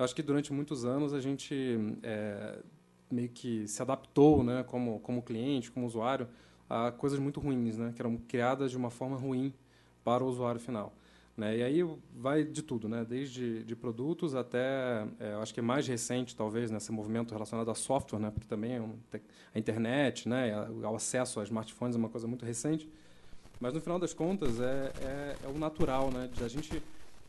Eu 0.00 0.04
acho 0.04 0.14
que 0.14 0.22
durante 0.22 0.50
muitos 0.50 0.86
anos 0.86 1.12
a 1.12 1.20
gente 1.20 1.54
é, 2.02 2.58
meio 3.10 3.28
que 3.28 3.68
se 3.68 3.82
adaptou, 3.82 4.42
né, 4.42 4.64
como 4.66 4.98
como 5.00 5.20
cliente, 5.22 5.70
como 5.70 5.86
usuário, 5.86 6.26
a 6.68 6.90
coisas 6.90 7.18
muito 7.18 7.38
ruins, 7.38 7.76
né, 7.76 7.92
que 7.94 8.00
eram 8.00 8.16
criadas 8.16 8.70
de 8.70 8.78
uma 8.78 8.90
forma 8.90 9.16
ruim 9.16 9.52
para 10.02 10.24
o 10.24 10.26
usuário 10.26 10.58
final. 10.58 10.94
Né? 11.36 11.58
E 11.58 11.62
aí 11.62 11.80
vai 12.16 12.44
de 12.44 12.62
tudo, 12.62 12.88
né? 12.88 13.04
desde 13.04 13.62
de 13.62 13.76
produtos 13.76 14.34
até, 14.34 15.06
é, 15.18 15.34
acho 15.34 15.52
que 15.52 15.60
é 15.60 15.62
mais 15.62 15.86
recente, 15.86 16.34
talvez, 16.34 16.70
nesse 16.70 16.90
movimento 16.90 17.32
relacionado 17.32 17.70
a 17.70 17.74
software, 17.74 18.18
né? 18.18 18.30
porque 18.30 18.48
também 18.48 18.72
é 18.72 19.20
a 19.54 19.58
internet, 19.58 20.28
né? 20.28 20.66
o 20.70 20.94
acesso 20.94 21.40
a 21.40 21.44
smartphones 21.44 21.94
é 21.94 21.98
uma 21.98 22.08
coisa 22.08 22.26
muito 22.26 22.46
recente. 22.46 22.88
Mas, 23.60 23.74
no 23.74 23.80
final 23.82 23.98
das 23.98 24.14
contas, 24.14 24.60
é, 24.60 24.92
é, 25.02 25.36
é 25.44 25.48
o 25.48 25.58
natural 25.58 26.10
né? 26.10 26.30
de 26.32 26.42
a 26.42 26.48
gente, 26.48 26.82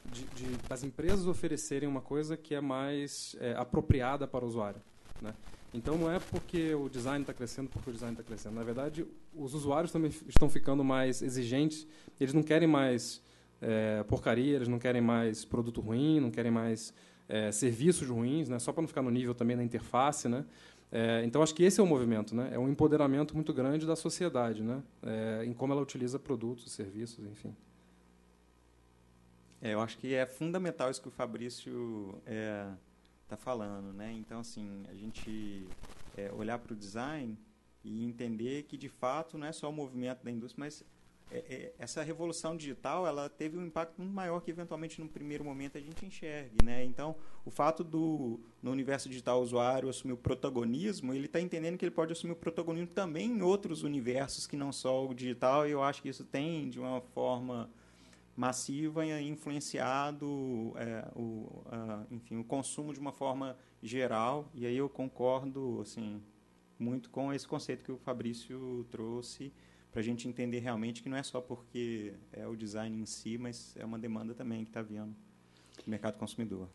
de, 0.06 0.24
de, 0.24 0.58
das 0.68 0.84
empresas 0.84 1.28
oferecerem 1.28 1.88
uma 1.88 2.02
coisa 2.02 2.36
que 2.36 2.56
é 2.56 2.62
mais 2.62 3.36
é, 3.40 3.54
apropriada 3.54 4.28
para 4.28 4.44
o 4.44 4.48
usuário. 4.48 4.82
Né? 5.22 5.34
Então 5.74 5.98
não 5.98 6.12
é 6.12 6.20
porque 6.20 6.74
o 6.76 6.90
design 6.90 7.22
está 7.22 7.34
crescendo 7.34 7.70
porque 7.70 7.90
o 7.90 7.94
design 7.94 8.14
está 8.14 8.24
crescendo. 8.24 8.56
Na 8.56 8.64
verdade, 8.64 9.06
os 9.34 9.54
usuários 9.54 9.92
também 9.92 10.12
estão 10.28 10.50
ficando 10.50 10.84
mais 10.84 11.22
exigentes. 11.22 11.88
Eles 12.20 12.34
não 12.34 12.44
querem 12.44 12.68
mais 12.68 13.22
é, 13.62 14.04
porcaria, 14.04 14.56
eles 14.56 14.68
não 14.68 14.80
querem 14.80 15.02
mais 15.02 15.46
produto 15.46 15.80
ruim, 15.80 16.20
não 16.20 16.32
querem 16.32 16.52
mais 16.52 16.94
é, 17.30 17.52
serviços 17.52 18.08
ruins, 18.10 18.50
né? 18.50 18.60
só 18.60 18.74
para 18.74 18.82
não 18.82 18.88
ficar 18.88 19.02
no 19.02 19.10
nível 19.10 19.34
também 19.34 19.56
da 19.56 19.64
interface. 19.64 20.28
Né? 20.28 20.44
É, 20.92 21.24
então 21.24 21.42
acho 21.42 21.56
que 21.56 21.64
esse 21.64 21.80
é 21.80 21.84
o 21.84 21.88
movimento, 21.88 22.36
né? 22.36 22.50
é 22.52 22.60
um 22.60 22.68
empoderamento 22.68 23.34
muito 23.34 23.54
grande 23.54 23.86
da 23.88 23.96
sociedade, 23.96 24.62
né? 24.62 24.84
É, 25.02 25.46
em 25.46 25.54
como 25.54 25.72
ela 25.72 25.82
utiliza 25.82 26.20
produtos, 26.20 26.70
serviços, 26.70 27.26
enfim. 27.26 27.56
É, 29.62 29.74
eu 29.74 29.80
acho 29.80 29.98
que 29.98 30.14
é 30.14 30.26
fundamental 30.26 30.90
isso 30.90 31.02
que 31.02 31.08
o 31.08 31.12
Fabrício 31.12 32.20
é, 32.26 32.68
está 33.24 33.38
falando, 33.38 33.94
né? 33.94 34.12
Então, 34.12 34.40
assim, 34.40 34.84
a 34.90 34.94
gente 34.96 35.68
é, 36.18 36.32
olhar 36.34 36.58
para 36.58 36.74
o 36.74 36.76
design 36.76 37.38
e 37.84 38.04
entender 38.04 38.64
que, 38.64 38.76
de 38.76 38.90
fato, 38.90 39.38
não 39.38 39.46
é 39.46 39.52
só 39.52 39.70
o 39.70 39.74
movimento 39.74 40.24
da 40.24 40.32
indústria, 40.32 40.66
mas 40.66 40.84
é, 41.32 41.38
é, 41.38 41.74
essa 41.80 42.04
revolução 42.04 42.58
digital 42.58 43.08
ela 43.08 43.30
teve 43.30 43.58
um 43.58 43.66
impacto 43.66 44.02
muito 44.02 44.14
maior 44.14 44.42
que, 44.42 44.50
eventualmente, 44.50 45.00
no 45.00 45.08
primeiro 45.08 45.46
momento 45.46 45.78
a 45.78 45.82
gente 45.82 46.06
enxergue, 46.06 46.58
né? 46.66 46.84
Então, 46.84 47.16
o 47.46 47.52
fato 47.52 47.84
do, 47.84 48.40
no 48.62 48.72
universo 48.72 49.08
digital, 49.08 49.40
o 49.40 49.44
usuário 49.44 49.90
assumir 49.90 50.14
o 50.14 50.18
protagonismo, 50.18 51.14
ele 51.14 51.28
está 51.28 51.40
entendendo 51.40 51.78
que 51.78 51.86
ele 51.86 51.96
pode 51.96 52.12
assumir 52.12 52.34
o 52.34 52.36
protagonismo 52.36 52.88
também 52.88 53.30
em 53.30 53.42
outros 53.44 53.84
universos 53.84 54.48
que 54.48 54.58
não 54.58 54.72
só 54.72 55.08
o 55.08 55.14
digital, 55.14 55.68
e 55.68 55.72
eu 55.72 55.84
acho 55.84 56.02
que 56.02 56.10
isso 56.10 56.26
tem, 56.26 56.68
de 56.70 56.80
uma 56.80 57.00
forma 57.00 57.70
massiva 58.36 59.06
e 59.06 59.28
influenciado 59.28 60.74
é, 60.76 61.08
o, 61.16 61.64
a, 61.68 62.06
enfim, 62.10 62.38
o 62.38 62.44
consumo 62.44 62.94
de 62.94 63.00
uma 63.00 63.12
forma 63.12 63.58
geral. 63.82 64.50
E 64.54 64.66
aí 64.66 64.78
eu 64.78 64.90
concordo 64.90 65.80
assim, 65.82 66.22
muito 66.80 67.10
com 67.10 67.34
esse 67.34 67.48
conceito 67.48 67.84
que 67.84 67.92
o 67.92 67.98
Fabrício 67.98 68.86
trouxe 68.90 69.52
para 69.92 70.00
a 70.00 70.04
gente 70.04 70.28
entender 70.28 70.60
realmente 70.60 71.04
que 71.04 71.10
não 71.10 71.18
é 71.18 71.24
só 71.24 71.42
porque 71.42 72.14
é 72.32 72.48
o 72.48 72.56
design 72.56 73.02
em 73.02 73.06
si, 73.06 73.38
mas 73.38 73.76
é 73.76 73.84
uma 73.84 74.00
demanda 74.00 74.34
também 74.34 74.64
que 74.64 74.70
está 74.70 74.82
vindo 74.82 75.14
do 75.84 75.90
mercado 75.90 76.18
consumidor. 76.18 76.70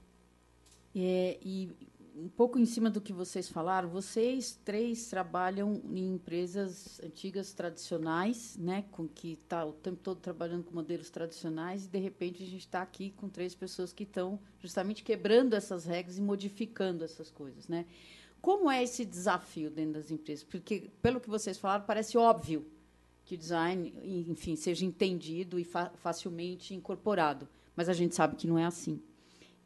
É, 0.95 1.39
e 1.43 1.75
um 2.19 2.29
pouco 2.29 2.59
em 2.59 2.65
cima 2.65 2.89
do 2.89 3.01
que 3.01 3.13
vocês 3.13 3.49
falaram, 3.49 3.91
vocês 3.91 4.59
três 4.65 5.09
trabalham 5.09 5.83
em 5.91 6.15
empresas 6.15 6.99
antigas 7.03 7.53
tradicionais, 7.53 8.57
né, 8.57 8.85
com 8.91 9.07
que 9.07 9.33
está 9.33 9.65
o 9.65 9.73
tempo 9.73 9.99
todo 10.03 10.19
trabalhando 10.19 10.65
com 10.65 10.75
modelos 10.75 11.11
tradicionais 11.11 11.85
e 11.85 11.89
de 11.89 11.99
repente 11.99 12.43
a 12.43 12.47
gente 12.47 12.61
está 12.61 12.81
aqui 12.81 13.11
com 13.11 13.29
três 13.29 13.55
pessoas 13.55 13.93
que 13.93 14.05
estão 14.05 14.41
justamente 14.59 15.05
quebrando 15.05 15.55
essas 15.55 15.85
regras 15.85 16.17
e 16.17 16.23
modificando 16.23 17.05
essas 17.05 17.31
coisas, 17.31 17.69
né? 17.69 17.85
Como 18.41 18.71
é 18.71 18.83
esse 18.83 19.05
desafio 19.05 19.71
dentro 19.71 19.95
das 19.95 20.11
empresas? 20.11 20.45
Porque 20.45 20.91
pelo 21.03 21.21
que 21.21 21.29
vocês 21.29 21.59
falaram 21.59 21.85
parece 21.85 22.17
óbvio 22.17 22.65
que 23.25 23.35
o 23.35 23.39
design, 23.39 23.93
enfim, 24.29 24.57
seja 24.57 24.87
entendido 24.87 25.59
e 25.59 25.65
fa 25.65 25.91
facilmente 25.97 26.75
incorporado, 26.75 27.47
mas 27.75 27.89
a 27.89 27.93
gente 27.93 28.15
sabe 28.15 28.37
que 28.37 28.47
não 28.47 28.59
é 28.59 28.65
assim. 28.65 29.03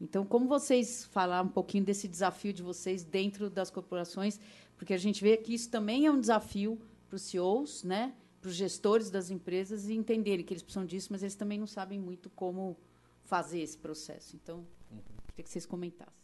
Então, 0.01 0.25
como 0.25 0.49
vocês 0.49 1.05
falar 1.05 1.43
um 1.43 1.49
pouquinho 1.49 1.85
desse 1.85 2.09
desafio 2.09 2.53
de 2.53 2.63
vocês 2.63 3.05
dentro 3.05 3.51
das 3.51 3.71
corporações, 3.71 4.41
porque 4.79 4.95
a 4.95 4.99
gente 4.99 5.23
vê 5.23 5.37
que 5.37 5.53
isso 5.53 5.69
também 5.69 6.07
é 6.07 6.11
um 6.11 6.19
desafio 6.19 6.81
para 7.07 7.17
os 7.17 7.23
CEOs, 7.23 7.85
né, 7.85 8.15
para 8.41 8.49
os 8.49 8.55
gestores 8.55 9.11
das 9.11 9.31
empresas 9.31 9.89
e 9.89 9.95
entenderem 9.95 10.45
que 10.45 10.55
eles 10.55 10.63
precisam 10.63 10.87
disso, 10.87 11.09
mas 11.11 11.23
eles 11.23 11.35
também 11.35 11.59
não 11.59 11.67
sabem 11.67 11.99
muito 11.99 12.31
como 12.31 12.79
fazer 13.25 13.61
esse 13.61 13.77
processo. 13.77 14.35
Então, 14.37 14.59
uhum. 14.91 14.99
queria 15.29 15.45
que 15.45 15.51
vocês 15.51 15.67
comentassem. 15.67 16.15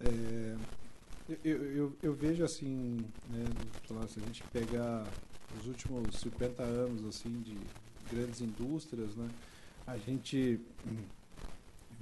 É, 0.00 0.56
eu, 1.44 1.64
eu, 1.64 1.96
eu, 2.02 2.12
vejo 2.12 2.42
assim, 2.42 3.04
né, 3.30 3.44
se 4.08 4.18
a 4.18 4.22
gente 4.22 4.42
pegar 4.52 5.06
os 5.60 5.68
últimos 5.68 6.16
50 6.16 6.60
anos 6.62 7.04
assim 7.06 7.40
de 7.42 7.56
grandes 8.10 8.40
indústrias, 8.40 9.14
né, 9.14 9.28
a 9.86 9.96
gente 9.96 10.60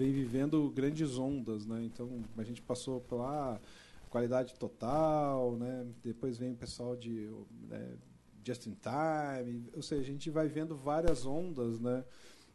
vem 0.00 0.12
vivendo 0.12 0.70
grandes 0.70 1.18
ondas, 1.18 1.66
né? 1.66 1.84
Então 1.84 2.24
a 2.38 2.42
gente 2.42 2.62
passou 2.62 3.02
pela 3.02 3.60
qualidade 4.08 4.54
total, 4.54 5.56
né? 5.56 5.86
Depois 6.02 6.38
vem 6.38 6.52
o 6.52 6.56
pessoal 6.56 6.96
de 6.96 7.30
né, 7.68 7.98
just 8.42 8.66
in 8.66 8.74
time, 8.80 9.68
ou 9.74 9.82
seja, 9.82 10.00
a 10.00 10.06
gente 10.06 10.30
vai 10.30 10.48
vendo 10.48 10.74
várias 10.74 11.26
ondas, 11.26 11.78
né? 11.78 12.02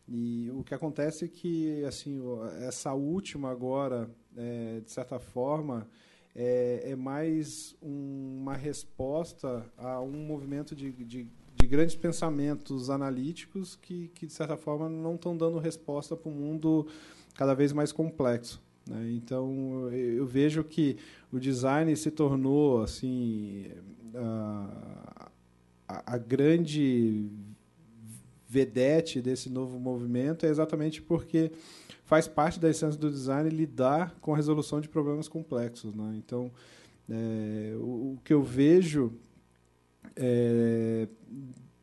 E 0.08 0.50
o 0.56 0.64
que 0.64 0.74
acontece 0.74 1.26
é 1.26 1.28
que 1.28 1.84
assim 1.86 2.20
essa 2.62 2.94
última 2.96 3.52
agora, 3.52 4.10
é, 4.36 4.80
de 4.80 4.90
certa 4.90 5.20
forma, 5.20 5.88
é, 6.36 6.82
é 6.92 6.96
mais 6.96 7.76
um, 7.80 8.40
uma 8.42 8.56
resposta 8.56 9.72
a 9.78 10.02
um 10.02 10.26
movimento 10.26 10.76
de, 10.76 10.92
de, 10.92 11.28
de, 11.56 11.68
grandes 11.68 11.96
pensamentos 11.96 12.90
analíticos 12.90 13.76
que, 13.76 14.08
que 14.10 14.26
de 14.26 14.34
certa 14.34 14.58
forma 14.58 14.90
não 14.90 15.16
estão 15.16 15.36
dando 15.38 15.60
resposta 15.60 16.16
para 16.16 16.30
o 16.30 16.32
mundo 16.32 16.88
cada 17.36 17.54
vez 17.54 17.72
mais 17.72 17.92
complexo. 17.92 18.62
Né? 18.88 19.12
Então, 19.12 19.90
eu 19.92 20.26
vejo 20.26 20.64
que 20.64 20.98
o 21.32 21.40
design 21.40 21.96
se 21.96 22.10
tornou 22.10 22.82
assim 22.82 23.68
a, 24.16 25.30
a, 25.88 26.14
a 26.16 26.18
grande 26.18 27.30
vedete 28.48 29.22
desse 29.22 29.50
novo 29.50 29.80
movimento 29.80 30.46
é 30.46 30.50
exatamente 30.50 31.02
porque 31.02 31.52
faz 32.06 32.28
parte 32.28 32.60
da 32.60 32.70
essência 32.70 33.00
do 33.00 33.10
design 33.10 33.50
lidar 33.50 34.16
com 34.22 34.34
a 34.34 34.38
resolução 34.38 34.80
de 34.80 34.88
problemas 34.88 35.28
complexos. 35.28 35.94
Né? 35.94 36.16
Então, 36.18 36.52
é, 37.10 37.74
o, 37.76 38.14
o, 38.14 38.20
que 38.24 38.34
eu 38.34 38.44
vejo 38.44 39.14
é, 40.16 41.08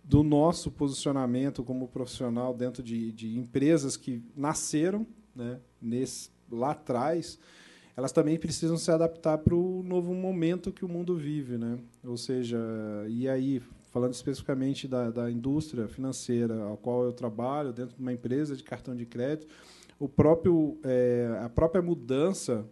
do 0.04 0.22
nosso 0.22 0.70
posicionamento 0.70 1.62
como 1.62 1.88
profissional 1.88 2.54
dentro 2.54 2.82
de, 2.82 3.12
de 3.12 3.36
empresas 3.36 3.96
que 3.96 4.22
nasceram 4.36 5.06
né, 5.34 5.58
nesse, 5.80 6.30
lá 6.50 6.72
atrás, 6.72 7.38
elas 7.96 8.12
também 8.12 8.38
precisam 8.38 8.76
se 8.76 8.90
adaptar 8.90 9.38
para 9.38 9.54
o 9.54 9.82
novo 9.82 10.14
momento 10.14 10.72
que 10.72 10.84
o 10.84 10.88
mundo 10.88 11.16
vive. 11.16 11.58
Né? 11.58 11.78
Ou 12.04 12.16
seja, 12.16 12.58
e 13.08 13.28
aí, 13.28 13.62
falando 13.90 14.14
especificamente 14.14 14.88
da, 14.88 15.10
da 15.10 15.30
indústria 15.30 15.88
financeira 15.88 16.72
a 16.72 16.76
qual 16.76 17.04
eu 17.04 17.12
trabalho, 17.12 17.72
dentro 17.72 17.96
de 17.96 18.00
uma 18.00 18.12
empresa 18.12 18.56
de 18.56 18.62
cartão 18.62 18.94
de 18.94 19.06
crédito, 19.06 19.46
o 19.98 20.08
próprio, 20.08 20.78
é, 20.82 21.38
a 21.42 21.48
própria 21.48 21.82
mudança 21.82 22.66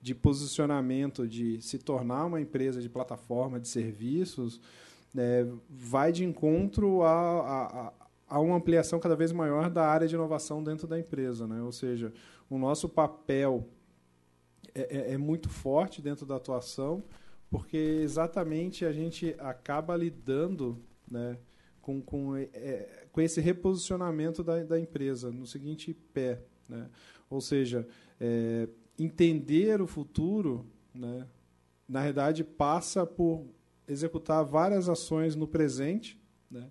de 0.00 0.14
posicionamento 0.14 1.28
de 1.28 1.60
se 1.60 1.78
tornar 1.78 2.24
uma 2.24 2.40
empresa 2.40 2.80
de 2.80 2.88
plataforma 2.88 3.60
de 3.60 3.68
serviços 3.68 4.60
é, 5.16 5.46
vai 5.68 6.12
de 6.12 6.24
encontro 6.24 7.02
a, 7.02 7.10
a, 7.10 7.92
há 8.30 8.38
uma 8.38 8.56
ampliação 8.56 9.00
cada 9.00 9.16
vez 9.16 9.32
maior 9.32 9.68
da 9.68 9.84
área 9.84 10.06
de 10.06 10.14
inovação 10.14 10.62
dentro 10.62 10.86
da 10.86 10.98
empresa. 10.98 11.48
Né? 11.48 11.60
Ou 11.60 11.72
seja, 11.72 12.12
o 12.48 12.56
nosso 12.56 12.88
papel 12.88 13.68
é, 14.72 15.10
é, 15.10 15.14
é 15.14 15.18
muito 15.18 15.48
forte 15.48 16.00
dentro 16.00 16.24
da 16.24 16.36
atuação, 16.36 17.02
porque 17.50 17.76
exatamente 17.76 18.84
a 18.84 18.92
gente 18.92 19.34
acaba 19.40 19.96
lidando 19.96 20.80
né, 21.10 21.36
com, 21.82 22.00
com, 22.00 22.36
é, 22.36 23.08
com 23.10 23.20
esse 23.20 23.40
reposicionamento 23.40 24.44
da, 24.44 24.62
da 24.62 24.78
empresa 24.78 25.32
no 25.32 25.44
seguinte 25.44 25.92
pé. 25.92 26.40
Né? 26.68 26.88
Ou 27.28 27.40
seja, 27.40 27.86
é, 28.20 28.68
entender 28.96 29.82
o 29.82 29.88
futuro, 29.88 30.64
né, 30.94 31.26
na 31.88 31.98
realidade, 31.98 32.44
passa 32.44 33.04
por 33.04 33.44
executar 33.88 34.44
várias 34.44 34.88
ações 34.88 35.34
no 35.34 35.48
presente, 35.48 36.16
né, 36.48 36.70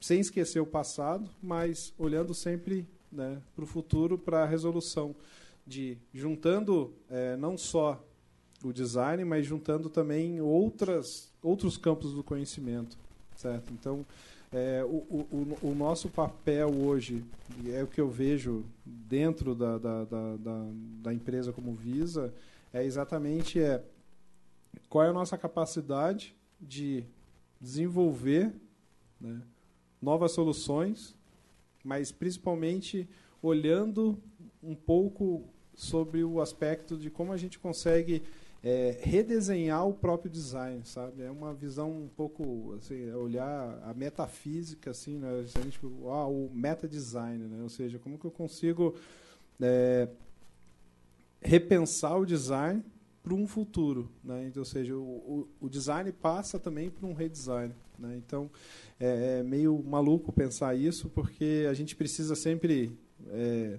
sem 0.00 0.20
esquecer 0.20 0.60
o 0.60 0.66
passado, 0.66 1.28
mas 1.42 1.92
olhando 1.98 2.34
sempre 2.34 2.86
né, 3.12 3.40
para 3.54 3.64
o 3.64 3.66
futuro, 3.66 4.16
para 4.16 4.42
a 4.42 4.46
resolução 4.46 5.14
de 5.66 5.98
juntando 6.12 6.92
é, 7.08 7.36
não 7.36 7.56
só 7.58 8.02
o 8.64 8.72
design, 8.72 9.24
mas 9.24 9.46
juntando 9.46 9.88
também 9.88 10.40
outras, 10.40 11.32
outros 11.42 11.76
campos 11.76 12.12
do 12.12 12.22
conhecimento, 12.22 12.96
certo? 13.36 13.72
Então, 13.72 14.04
é, 14.52 14.84
o, 14.84 14.96
o, 15.30 15.58
o, 15.62 15.74
nosso 15.74 16.08
papel 16.08 16.68
hoje, 16.68 17.24
é 17.68 17.82
o 17.82 17.86
que 17.86 18.00
eu 18.00 18.10
vejo 18.10 18.64
dentro 18.84 19.54
da, 19.54 19.78
da, 19.78 20.04
da, 20.04 20.36
da, 20.36 20.66
da 21.02 21.14
empresa 21.14 21.52
como 21.52 21.72
Visa, 21.72 22.34
é 22.72 22.84
exatamente 22.84 23.60
é, 23.60 23.82
qual 24.88 25.04
é 25.04 25.08
a 25.08 25.12
nossa 25.12 25.38
capacidade 25.38 26.34
de 26.60 27.04
desenvolver 27.60 28.52
né, 29.20 29.40
novas 30.00 30.32
soluções, 30.32 31.16
mas 31.84 32.12
principalmente 32.12 33.08
olhando 33.42 34.18
um 34.62 34.74
pouco 34.74 35.44
sobre 35.74 36.22
o 36.22 36.40
aspecto 36.40 36.96
de 36.96 37.10
como 37.10 37.32
a 37.32 37.36
gente 37.36 37.58
consegue 37.58 38.22
é, 38.62 38.98
redesenhar 39.02 39.86
o 39.86 39.94
próprio 39.94 40.30
design, 40.30 40.82
sabe? 40.84 41.22
É 41.22 41.30
uma 41.30 41.54
visão 41.54 41.90
um 41.90 42.08
pouco, 42.08 42.74
assim, 42.76 43.08
é 43.08 43.16
olhar 43.16 43.80
a 43.84 43.94
metafísica, 43.94 44.90
assim, 44.90 45.18
né? 45.18 45.30
A 45.40 45.62
gente, 45.62 45.80
ah, 45.82 46.26
o 46.26 46.50
meta 46.52 46.86
design, 46.86 47.44
né? 47.44 47.62
Ou 47.62 47.70
seja, 47.70 47.98
como 47.98 48.18
que 48.18 48.26
eu 48.26 48.30
consigo 48.30 48.94
é, 49.60 50.08
repensar 51.40 52.18
o 52.18 52.26
design 52.26 52.84
para 53.22 53.32
um 53.32 53.46
futuro, 53.46 54.10
né? 54.22 54.46
Então, 54.46 54.60
ou 54.60 54.66
seja, 54.66 54.94
o, 54.94 55.00
o, 55.00 55.48
o 55.62 55.68
design 55.68 56.12
passa 56.12 56.58
também 56.58 56.90
para 56.90 57.06
um 57.06 57.14
redesign, 57.14 57.74
né? 58.00 58.16
Então, 58.16 58.50
é, 58.98 59.38
é, 59.38 59.42
meio 59.42 59.82
maluco 59.82 60.32
pensar 60.32 60.74
isso, 60.74 61.08
porque 61.10 61.66
a 61.68 61.74
gente 61.74 61.94
precisa 61.94 62.34
sempre 62.34 62.98
é, 63.28 63.78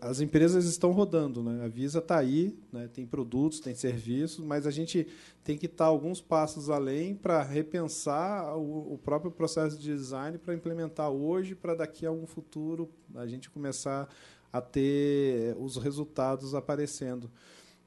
as 0.00 0.20
empresas 0.20 0.64
estão 0.64 0.90
rodando, 0.90 1.42
né? 1.42 1.64
A 1.64 1.68
Visa 1.68 1.98
está 1.98 2.18
aí, 2.18 2.58
né? 2.72 2.88
tem 2.92 3.06
produtos, 3.06 3.60
tem 3.60 3.74
serviços, 3.74 4.44
mas 4.44 4.66
a 4.66 4.70
gente 4.70 5.06
tem 5.44 5.58
que 5.58 5.66
estar 5.66 5.84
tá 5.84 5.90
alguns 5.90 6.20
passos 6.20 6.70
além 6.70 7.14
para 7.14 7.42
repensar 7.42 8.56
o, 8.56 8.94
o, 8.94 8.98
próprio 8.98 9.30
processo 9.30 9.78
de 9.78 9.94
design 9.94 10.38
para 10.38 10.54
implementar 10.54 11.10
hoje, 11.10 11.54
para 11.54 11.74
daqui 11.74 12.06
a 12.06 12.10
um 12.10 12.26
futuro 12.26 12.90
a 13.14 13.26
gente 13.26 13.50
começar 13.50 14.08
a 14.52 14.60
ter 14.60 15.54
os 15.58 15.76
resultados 15.76 16.54
aparecendo. 16.54 17.30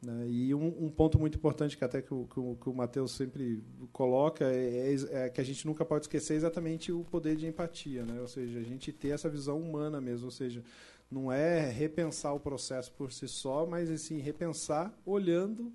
Né? 0.01 0.27
E 0.29 0.55
um, 0.55 0.85
um, 0.85 0.89
ponto 0.89 1.19
muito 1.19 1.37
importante 1.37 1.77
que 1.77 1.83
até 1.83 2.01
que 2.01 2.13
o, 2.13 2.25
que 2.25 2.39
o, 2.39 2.55
que 2.55 2.69
o 2.69 2.73
Matheus 2.73 3.11
sempre 3.11 3.61
coloca 3.91 4.45
é, 4.45 4.93
é, 4.93 5.25
é, 5.25 5.29
que 5.29 5.41
a 5.41 5.43
gente 5.43 5.65
nunca 5.65 5.83
pode 5.83 6.05
esquecer 6.05 6.35
exatamente 6.35 6.91
o 6.91 7.03
poder 7.03 7.35
de 7.35 7.45
empatia, 7.45 8.05
né? 8.05 8.19
ou 8.21 8.27
seja, 8.27 8.59
a 8.59 8.63
gente 8.63 8.93
ter 8.93 9.09
essa 9.09 9.29
visão 9.29 9.59
humana 9.59 9.99
mesmo, 9.99 10.25
ou 10.25 10.31
seja, 10.31 10.63
não 11.11 11.31
é 11.31 11.69
repensar 11.69 12.33
o 12.33 12.39
processo 12.39 12.91
por 12.93 13.11
si 13.11 13.27
só, 13.27 13.65
mas 13.65 13.89
assim 13.89 14.19
repensar 14.19 14.97
olhando 15.05 15.73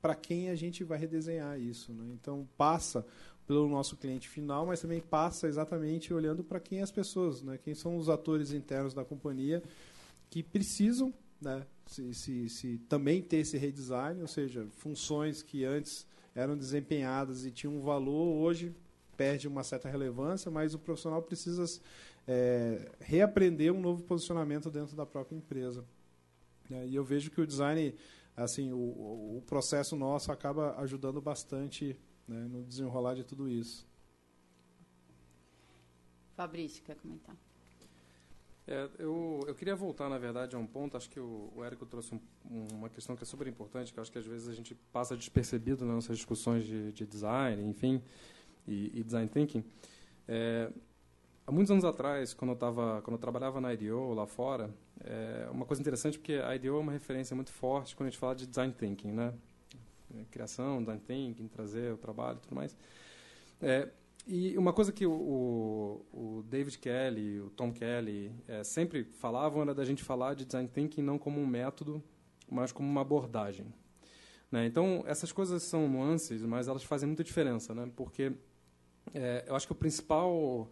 para 0.00 0.14
quem 0.14 0.50
a 0.50 0.54
gente 0.54 0.84
vai 0.84 0.98
redesenhar 0.98 1.58
isso. 1.58 1.92
Né? 1.92 2.10
Então 2.12 2.48
passa 2.56 3.04
pelo 3.44 3.68
nosso 3.68 3.96
cliente 3.96 4.28
final, 4.28 4.66
mas 4.66 4.80
também 4.80 5.00
passa 5.00 5.48
exatamente 5.48 6.14
olhando 6.14 6.44
para 6.44 6.60
quem 6.60 6.80
as 6.80 6.92
pessoas, 6.92 7.42
né? 7.42 7.58
quem 7.58 7.74
são 7.74 7.96
os 7.96 8.08
atores 8.08 8.52
internos 8.52 8.94
da 8.94 9.04
companhia 9.04 9.62
que 10.30 10.44
precisam 10.44 11.12
né? 11.40 11.64
Se, 11.88 12.12
se, 12.12 12.48
se 12.50 12.78
também 12.88 13.22
ter 13.22 13.38
esse 13.38 13.56
redesign, 13.56 14.20
ou 14.20 14.28
seja, 14.28 14.66
funções 14.72 15.42
que 15.42 15.64
antes 15.64 16.06
eram 16.34 16.56
desempenhadas 16.56 17.46
e 17.46 17.50
tinham 17.50 17.76
um 17.76 17.80
valor, 17.80 18.36
hoje 18.36 18.74
perde 19.16 19.48
uma 19.48 19.64
certa 19.64 19.88
relevância, 19.88 20.50
mas 20.50 20.74
o 20.74 20.78
profissional 20.78 21.22
precisa 21.22 21.64
é, 22.26 22.92
reaprender 23.00 23.72
um 23.72 23.80
novo 23.80 24.02
posicionamento 24.04 24.70
dentro 24.70 24.94
da 24.94 25.06
própria 25.06 25.34
empresa. 25.34 25.84
É, 26.70 26.86
e 26.86 26.94
eu 26.94 27.02
vejo 27.02 27.30
que 27.30 27.40
o 27.40 27.46
design, 27.46 27.94
assim, 28.36 28.70
o, 28.70 29.38
o 29.38 29.42
processo 29.46 29.96
nosso 29.96 30.30
acaba 30.30 30.78
ajudando 30.80 31.22
bastante 31.22 31.98
né, 32.28 32.46
no 32.48 32.62
desenrolar 32.62 33.14
de 33.14 33.24
tudo 33.24 33.48
isso. 33.48 33.88
Fabrício, 36.36 36.84
quer 36.84 36.96
comentar? 36.96 37.34
É, 38.70 38.86
eu, 38.98 39.42
eu 39.48 39.54
queria 39.54 39.74
voltar, 39.74 40.10
na 40.10 40.18
verdade, 40.18 40.54
a 40.54 40.58
um 40.58 40.66
ponto. 40.66 40.94
Acho 40.94 41.08
que 41.08 41.18
o, 41.18 41.50
o 41.56 41.64
Érico 41.64 41.86
trouxe 41.86 42.14
um, 42.14 42.66
uma 42.74 42.90
questão 42.90 43.16
que 43.16 43.22
é 43.22 43.26
super 43.26 43.46
importante, 43.46 43.94
que 43.94 43.98
acho 43.98 44.12
que 44.12 44.18
às 44.18 44.26
vezes 44.26 44.46
a 44.46 44.52
gente 44.52 44.74
passa 44.92 45.16
despercebido 45.16 45.86
nas 45.86 45.94
nossas 45.94 46.18
discussões 46.18 46.66
de, 46.66 46.92
de 46.92 47.06
design, 47.06 47.66
enfim, 47.66 48.02
e, 48.66 48.92
e 49.00 49.02
design 49.02 49.26
thinking. 49.26 49.64
É, 50.28 50.70
há 51.46 51.50
muitos 51.50 51.70
anos 51.70 51.82
atrás, 51.82 52.34
quando 52.34 52.50
eu, 52.50 52.56
tava, 52.56 53.00
quando 53.00 53.14
eu 53.14 53.18
trabalhava 53.18 53.58
na 53.58 53.72
IDEO 53.72 54.12
lá 54.12 54.26
fora, 54.26 54.68
é 55.02 55.48
uma 55.50 55.64
coisa 55.64 55.80
interessante 55.80 56.18
porque 56.18 56.34
a 56.34 56.54
IDEO 56.54 56.76
é 56.76 56.80
uma 56.80 56.92
referência 56.92 57.34
muito 57.34 57.50
forte 57.50 57.96
quando 57.96 58.08
a 58.08 58.10
gente 58.10 58.20
fala 58.20 58.34
de 58.34 58.46
design 58.46 58.74
thinking, 58.74 59.12
né? 59.12 59.32
É, 60.14 60.24
criação, 60.30 60.80
design 60.80 61.00
thinking, 61.06 61.48
trazer 61.48 61.94
o 61.94 61.96
trabalho 61.96 62.36
e 62.36 62.40
tudo 62.42 62.54
mais. 62.54 62.76
É, 63.62 63.88
e 64.28 64.58
uma 64.58 64.72
coisa 64.72 64.92
que 64.92 65.06
o, 65.06 66.04
o, 66.12 66.44
David 66.48 66.78
Kelly, 66.78 67.40
o 67.40 67.50
Tom 67.50 67.72
Kelly 67.72 68.30
é, 68.46 68.62
sempre 68.62 69.04
falavam 69.04 69.62
era 69.62 69.74
da 69.74 69.84
gente 69.84 70.04
falar 70.04 70.34
de 70.34 70.44
design 70.44 70.68
thinking 70.68 71.02
não 71.02 71.18
como 71.18 71.40
um 71.40 71.46
método, 71.46 72.02
mas 72.50 72.70
como 72.70 72.88
uma 72.88 73.00
abordagem. 73.00 73.66
Né? 74.52 74.66
Então, 74.66 75.02
essas 75.06 75.32
coisas 75.32 75.62
são 75.62 75.88
nuances, 75.88 76.42
mas 76.42 76.68
elas 76.68 76.82
fazem 76.82 77.06
muita 77.06 77.24
diferença, 77.24 77.74
né? 77.74 77.90
porque 77.96 78.32
é, 79.14 79.44
eu 79.48 79.56
acho 79.56 79.66
que 79.66 79.72
o 79.72 79.76
principal 79.76 80.70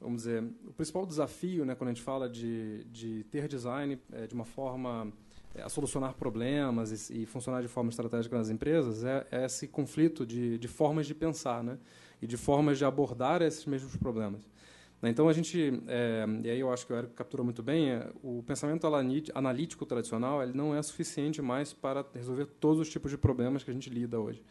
vamos 0.00 0.22
dizer, 0.22 0.44
o 0.66 0.72
principal 0.72 1.06
desafio, 1.06 1.64
né, 1.64 1.74
quando 1.74 1.88
a 1.88 1.92
gente 1.92 2.02
fala 2.02 2.28
de, 2.28 2.84
de 2.84 3.24
ter 3.24 3.48
design 3.48 3.98
é, 4.12 4.26
de 4.26 4.34
uma 4.34 4.44
forma 4.44 5.12
é, 5.54 5.62
a 5.62 5.68
solucionar 5.68 6.14
problemas 6.14 7.10
e, 7.10 7.22
e, 7.22 7.26
funcionar 7.26 7.62
de 7.62 7.68
forma 7.68 7.90
estratégica 7.90 8.36
nas 8.36 8.50
empresas, 8.50 9.04
é, 9.04 9.26
é, 9.30 9.44
esse 9.46 9.66
conflito 9.66 10.26
de, 10.26 10.58
de 10.58 10.68
formas 10.68 11.06
de 11.06 11.14
pensar, 11.14 11.64
né, 11.64 11.78
e 12.20 12.26
de 12.26 12.36
formas 12.36 12.78
de 12.78 12.84
abordar 12.84 13.42
esses 13.42 13.64
mesmos 13.66 13.96
problemas. 13.96 14.48
Né, 15.02 15.10
então 15.10 15.28
a 15.28 15.32
gente, 15.32 15.82
é, 15.86 16.26
e 16.42 16.50
aí 16.50 16.60
eu 16.60 16.72
acho 16.72 16.86
que 16.86 16.92
o 16.92 16.96
Érico 16.96 17.14
capturou 17.14 17.44
muito 17.44 17.62
bem, 17.62 17.90
é, 17.90 18.10
o 18.22 18.42
pensamento 18.42 18.86
analítico 19.34 19.84
tradicional 19.84 20.42
ele 20.42 20.52
não 20.54 20.74
é 20.74 20.82
suficiente 20.82 21.42
mais 21.42 21.72
para 21.72 22.04
resolver 22.14 22.46
todos 22.46 22.80
os 22.80 22.88
tipos 22.88 23.10
de 23.10 23.18
problemas 23.18 23.62
que 23.62 23.70
a 23.70 23.74
gente 23.74 23.90
lida 23.90 24.18
hoje. 24.18 24.42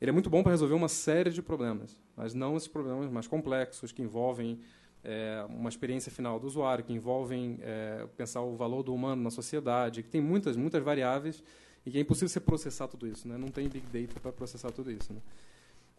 Ele 0.00 0.10
é 0.10 0.12
muito 0.12 0.30
bom 0.30 0.42
para 0.42 0.52
resolver 0.52 0.74
uma 0.74 0.88
série 0.88 1.30
de 1.30 1.42
problemas, 1.42 2.00
mas 2.16 2.34
não 2.34 2.56
esses 2.56 2.68
problemas 2.68 3.10
mais 3.10 3.26
complexos 3.26 3.90
que 3.90 4.00
envolvem 4.00 4.60
é, 5.02 5.44
uma 5.48 5.68
experiência 5.68 6.10
final 6.10 6.38
do 6.38 6.46
usuário, 6.46 6.84
que 6.84 6.92
envolvem 6.92 7.58
é, 7.62 8.06
pensar 8.16 8.42
o 8.42 8.56
valor 8.56 8.82
do 8.82 8.94
humano 8.94 9.22
na 9.22 9.30
sociedade, 9.30 10.02
que 10.02 10.08
tem 10.08 10.20
muitas, 10.20 10.56
muitas 10.56 10.82
variáveis 10.82 11.42
e 11.84 11.90
que 11.90 11.98
é 11.98 12.00
impossível 12.00 12.28
você 12.28 12.40
processar 12.40 12.88
tudo 12.88 13.06
isso. 13.06 13.26
Né? 13.26 13.36
Não 13.36 13.48
tem 13.48 13.68
big 13.68 13.86
data 13.86 14.20
para 14.20 14.32
processar 14.32 14.70
tudo 14.70 14.90
isso. 14.90 15.12
Né? 15.12 15.20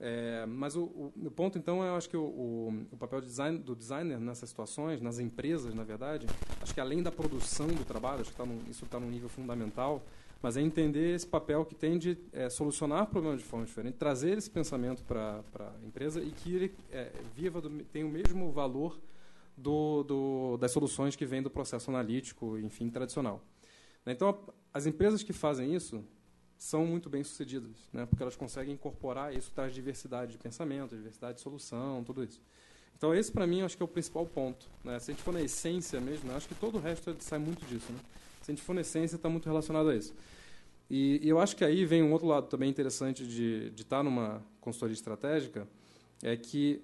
É, 0.02 0.46
mas 0.46 0.78
o, 0.78 0.84
o, 0.84 1.14
o, 1.26 1.32
ponto, 1.32 1.58
então, 1.58 1.84
eu 1.84 1.96
acho 1.96 2.10
que 2.10 2.16
o, 2.16 2.86
o, 2.90 2.98
papel 2.98 3.20
design, 3.20 3.58
do 3.58 3.76
designer 3.76 4.18
nessas 4.18 4.50
situações, 4.50 5.02
nas 5.02 5.20
empresas, 5.20 5.74
na 5.74 5.84
verdade, 5.84 6.26
acho 6.62 6.74
que 6.74 6.80
além 6.80 7.04
da 7.04 7.12
produção 7.12 7.68
do 7.68 7.84
trabalho, 7.84 8.22
acho 8.22 8.32
que 8.32 8.38
tá 8.38 8.46
num, 8.46 8.60
isso 8.70 8.86
está 8.86 8.98
num 8.98 9.10
nível 9.10 9.28
fundamental, 9.28 10.02
mas 10.42 10.56
é 10.56 10.62
entender 10.62 11.16
esse 11.16 11.28
papel 11.28 11.66
que 11.66 11.76
tem 11.76 11.98
de 11.98 12.18
é, 12.32 12.50
solucionar 12.50 13.08
problemas 13.08 13.40
de 13.40 13.46
forma 13.46 13.66
diferente, 13.66 13.96
trazer 13.96 14.38
esse 14.38 14.50
pensamento 14.50 15.04
para 15.04 15.44
a 15.60 15.86
empresa 15.86 16.22
e 16.22 16.32
que 16.32 16.56
ele 16.56 16.76
é, 16.92 17.12
viva 17.36 17.60
do, 17.60 17.70
tem 17.86 18.06
o 18.06 18.10
mesmo 18.10 18.52
valor 18.54 18.98
do, 19.58 20.04
do, 20.04 20.58
das 20.58 20.72
soluções 20.72 21.18
que 21.18 21.26
vêm 21.26 21.42
do 21.42 21.50
processo 21.50 21.92
analítico, 21.92 22.58
enfim, 22.58 22.90
tradicional. 22.90 23.44
Então, 24.06 24.40
as 24.74 24.86
empresas 24.86 25.22
que 25.24 25.34
fazem 25.34 25.76
isso 25.76 26.06
são 26.60 26.86
muito 26.86 27.10
bem 27.10 27.24
sucedidas, 27.24 27.72
né, 27.94 28.06
porque 28.06 28.22
elas 28.22 28.36
conseguem 28.36 28.74
incorporar 28.74 29.34
isso, 29.34 29.50
traz 29.56 29.74
diversidade 29.74 30.34
de 30.34 30.38
pensamento, 30.38 30.94
diversidade 30.94 31.36
de 31.36 31.42
solução, 31.42 32.04
tudo 32.04 32.22
isso. 32.22 32.42
Então, 32.98 33.16
esse, 33.16 33.32
para 33.32 33.48
mim, 33.48 33.62
acho 33.62 33.78
que 33.78 33.82
é 33.82 33.86
o 33.86 33.88
principal 33.88 34.26
ponto. 34.26 34.68
Né? 34.84 35.00
Se 35.00 35.10
a 35.10 35.14
gente 35.14 35.24
for 35.24 35.34
na 35.34 35.42
essência 35.42 36.02
mesmo, 36.02 36.30
acho 36.34 36.50
que 36.50 36.56
todo 36.56 36.78
o 36.78 36.82
resto 36.82 37.16
sai 37.20 37.40
muito 37.40 37.66
disso. 37.66 37.94
Né? 37.94 38.00
Se 38.42 38.52
a 38.52 38.54
gente 38.54 38.62
for 38.62 38.74
na 38.74 38.82
essência, 38.82 39.16
está 39.16 39.30
muito 39.30 39.46
relacionado 39.46 39.88
a 39.88 39.96
isso. 39.96 40.14
E, 40.90 41.22
e, 41.24 41.30
eu 41.30 41.40
acho 41.40 41.56
que 41.56 41.64
aí 41.64 41.86
vem 41.86 42.04
um 42.04 42.12
outro 42.12 42.28
lado 42.28 42.48
também 42.48 42.70
interessante 42.70 43.26
de, 43.26 43.70
de 43.70 43.84
estar 43.84 44.00
tá 44.00 44.04
numa 44.04 44.44
consultoria 44.60 44.94
estratégica, 44.94 45.66
é 46.22 46.36
que 46.36 46.82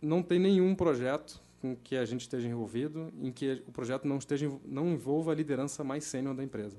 não 0.00 0.22
tem 0.22 0.38
nenhum 0.38 0.72
projeto 0.72 1.42
com 1.60 1.74
que 1.74 1.96
a 1.96 2.04
gente 2.04 2.20
esteja 2.20 2.46
envolvido 2.46 3.12
em 3.20 3.32
que 3.32 3.60
o 3.66 3.72
projeto 3.72 4.06
não 4.06 4.18
esteja 4.18 4.48
não 4.64 4.88
envolva 4.90 5.32
a 5.32 5.34
liderança 5.34 5.82
mais 5.82 6.04
sênior 6.04 6.32
da 6.32 6.44
empresa. 6.44 6.76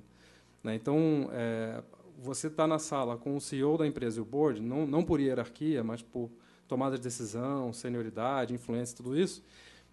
Né? 0.63 0.75
Então, 0.75 1.29
é, 1.33 1.83
você 2.21 2.47
está 2.47 2.67
na 2.67 2.77
sala 2.77 3.17
com 3.17 3.35
o 3.35 3.41
CEO 3.41 3.77
da 3.77 3.87
empresa 3.87 4.19
e 4.19 4.21
o 4.21 4.25
board, 4.25 4.61
não, 4.61 4.85
não 4.85 5.03
por 5.03 5.19
hierarquia, 5.19 5.83
mas 5.83 6.01
por 6.01 6.29
tomada 6.67 6.95
de 6.95 7.01
decisão, 7.01 7.73
senioridade, 7.73 8.53
influência, 8.53 8.95
tudo 8.95 9.17
isso, 9.17 9.43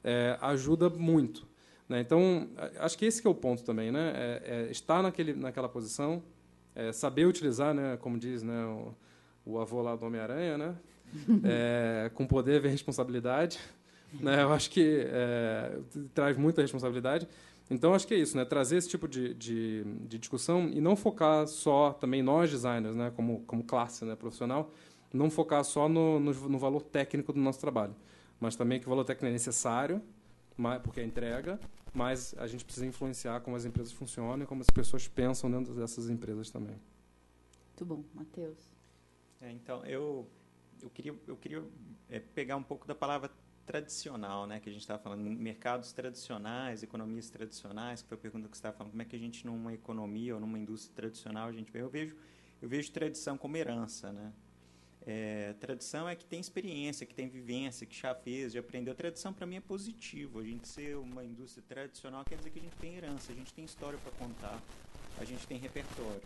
é, 0.05 0.37
ajuda 0.43 0.91
muito. 0.91 1.49
Né? 1.89 2.01
Então, 2.01 2.49
acho 2.79 2.99
que 2.99 3.07
esse 3.07 3.23
que 3.23 3.27
é 3.27 3.31
o 3.31 3.35
ponto 3.35 3.65
também, 3.65 3.91
né? 3.91 4.13
É, 4.15 4.43
é 4.45 4.71
estar 4.71 5.03
naquele, 5.03 5.33
naquela 5.33 5.69
posição, 5.69 6.23
é, 6.75 6.93
saber 6.93 7.27
utilizar, 7.27 7.75
né? 7.75 7.97
como 7.97 8.19
diz 8.19 8.43
né? 8.43 8.65
o, 8.67 8.95
o 9.45 9.59
avô 9.59 9.81
lá 9.81 9.97
do 9.97 10.05
Homem-Aranha, 10.05 10.59
né? 10.59 10.77
É, 11.43 12.11
com 12.13 12.27
poder 12.27 12.61
vem 12.61 12.71
responsabilidade. 12.71 13.59
Né? 14.21 14.43
Eu 14.43 14.53
acho 14.53 14.71
que 14.71 15.07
é, 15.07 15.79
traz 16.15 16.37
muita 16.37 16.61
responsabilidade. 16.61 17.27
Então, 17.71 17.95
acho 17.95 18.07
que 18.07 18.15
é 18.15 18.17
isso, 18.17 18.37
né? 18.37 18.45
trazer 18.45 18.77
esse 18.77 18.89
tipo 18.89 19.07
de, 19.07 19.35
de, 19.35 19.85
de, 19.85 20.19
discussão 20.19 20.69
e 20.69 20.81
não 20.81 20.97
focar 20.97 21.47
só, 21.47 21.93
também 21.93 22.23
nós 22.23 22.51
designers, 22.51 22.97
né? 22.97 23.13
como, 23.15 23.43
como 23.43 23.63
classe 23.63 24.05
né? 24.07 24.17
profissional, 24.17 24.71
não 25.13 25.31
focar 25.31 25.63
só 25.65 25.89
no, 25.89 26.19
no, 26.19 26.33
no 26.33 26.59
valor 26.59 26.83
técnico 26.83 27.33
do 27.33 27.41
nosso 27.41 27.61
trabalho, 27.61 27.95
mas 28.41 28.57
também 28.57 28.81
que 28.81 28.87
o 28.87 28.89
valor 28.89 29.05
técnico 29.05 29.27
é 29.27 29.33
necessário, 29.33 30.03
porque 30.83 31.01
é 31.01 31.05
entrega, 31.05 31.61
mas 31.93 32.35
a 32.39 32.47
gente 32.47 32.65
precisa 32.65 32.87
influenciar 32.87 33.41
como 33.41 33.57
as 33.57 33.65
empresas 33.65 33.93
funcionam 33.93 34.43
e 34.43 34.47
como 34.47 34.63
as 34.63 34.71
pessoas 34.71 35.07
pensam 35.07 35.51
dentro 35.51 35.75
dessas 35.75 36.09
empresas 36.09 36.51
também. 36.51 36.77
Muito 37.69 37.85
bom. 37.85 38.05
Matheus? 38.15 38.59
É, 39.41 39.53
então, 39.53 39.85
eu, 39.85 40.27
eu 40.83 40.91
queria, 40.91 41.15
eu 41.27 41.37
queria 41.37 41.63
é, 42.09 42.19
pegar 42.19 42.57
um 42.57 42.63
pouco 42.63 42.87
da 42.87 42.95
palavra 42.95 43.31
tradicional, 43.69 44.47
né, 44.47 44.59
que 44.61 44.71
a 44.71 44.73
gente 44.73 44.81
estava 44.81 44.99
falando, 44.99 45.21
mercados 45.21 45.93
tradicionais, 45.93 46.83
economias 46.83 47.29
tradicionais, 47.29 48.01
que 48.01 48.09
foi 48.09 48.17
a 48.17 48.21
pergunta 48.21 48.49
que 48.49 48.57
você 48.57 48.61
estava 48.61 48.75
falando, 48.75 48.93
como 48.93 49.03
é 49.03 49.05
que 49.05 49.15
a 49.15 49.19
gente 49.19 49.45
numa 49.45 49.75
economia 49.75 50.35
ou 50.35 50.41
numa 50.41 50.59
indústria 50.59 50.97
tradicional 50.97 51.49
a 51.49 51.53
gente 51.53 51.71
vê? 51.71 51.83
Eu 51.83 51.91
vejo, 51.91 52.17
eu 52.63 52.69
vejo 52.69 52.91
tradição 52.91 53.37
como 53.37 53.59
herança, 53.59 54.11
né? 54.11 54.33
É, 55.07 55.55
tradição 55.61 56.09
é 56.09 56.17
que 56.17 56.25
tem 56.25 56.41
experiência, 56.41 57.07
que 57.07 57.15
tem 57.15 57.29
vivência, 57.29 57.87
que 57.87 57.95
já 57.95 58.15
fez, 58.15 58.55
já 58.55 58.61
aprendeu. 58.61 58.95
Tradição 58.95 59.33
para 59.35 59.47
mim 59.47 59.57
é 59.57 59.61
positivo. 59.61 60.41
A 60.41 60.45
gente 60.45 60.67
ser 60.67 60.97
uma 60.97 61.23
indústria 61.23 61.65
tradicional 61.69 62.25
quer 62.25 62.37
dizer 62.37 62.51
que 62.51 62.59
a 62.59 62.63
gente 62.63 62.77
tem 62.77 62.97
herança, 62.97 63.33
a 63.33 63.35
gente 63.35 63.53
tem 63.53 63.65
história 63.65 63.99
para 63.99 64.13
contar, 64.13 64.61
a 65.19 65.25
gente 65.25 65.47
tem 65.47 65.59
repertório. 65.59 66.23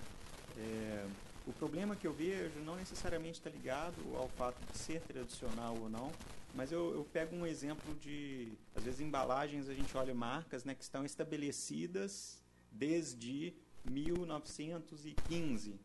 É, 0.56 1.06
o 1.46 1.52
problema 1.52 1.96
que 1.96 2.06
eu 2.06 2.12
vejo 2.12 2.60
não 2.60 2.76
necessariamente 2.76 3.38
está 3.38 3.50
ligado 3.50 3.96
ao 4.16 4.28
fato 4.28 4.56
de 4.70 4.78
ser 4.78 5.00
tradicional 5.02 5.76
ou 5.76 5.88
não, 5.88 6.12
mas 6.54 6.70
eu, 6.70 6.94
eu, 6.94 7.04
pego 7.04 7.34
um 7.34 7.46
exemplo 7.46 7.94
de, 7.96 8.52
às 8.74 8.84
vezes, 8.84 9.00
embalagens, 9.00 9.68
a 9.68 9.74
gente 9.74 9.96
olha 9.96 10.14
marcas 10.14 10.64
né, 10.64 10.74
que 10.74 10.82
estão 10.82 11.04
estabelecidas 11.04 12.42
desde 12.70 13.54
1915. 13.90 15.80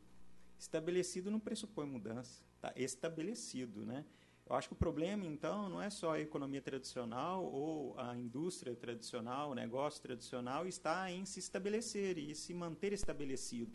Estabelecido 0.60 1.32
não 1.32 1.40
pressupõe 1.40 1.86
mudança, 1.86 2.44
está 2.56 2.74
estabelecido. 2.76 3.86
Né? 3.86 4.04
Eu 4.46 4.56
acho 4.56 4.68
que 4.68 4.74
o 4.74 4.78
problema, 4.78 5.26
então, 5.26 5.70
não 5.70 5.82
é 5.82 5.90
só 5.90 6.14
a 6.14 6.20
economia 6.20 6.62
tradicional 6.62 7.46
ou 7.46 7.98
a 7.98 8.18
indústria 8.18 8.76
tradicional, 8.76 9.52
o 9.52 9.56
negócio 9.56 10.02
tradicional, 10.02 10.68
está 10.68 11.10
em 11.10 11.26
se 11.26 11.40
estabelecer 11.40 12.18
e 12.18 12.36
se 12.36 12.54
manter 12.54 12.92
estabelecido. 12.92 13.72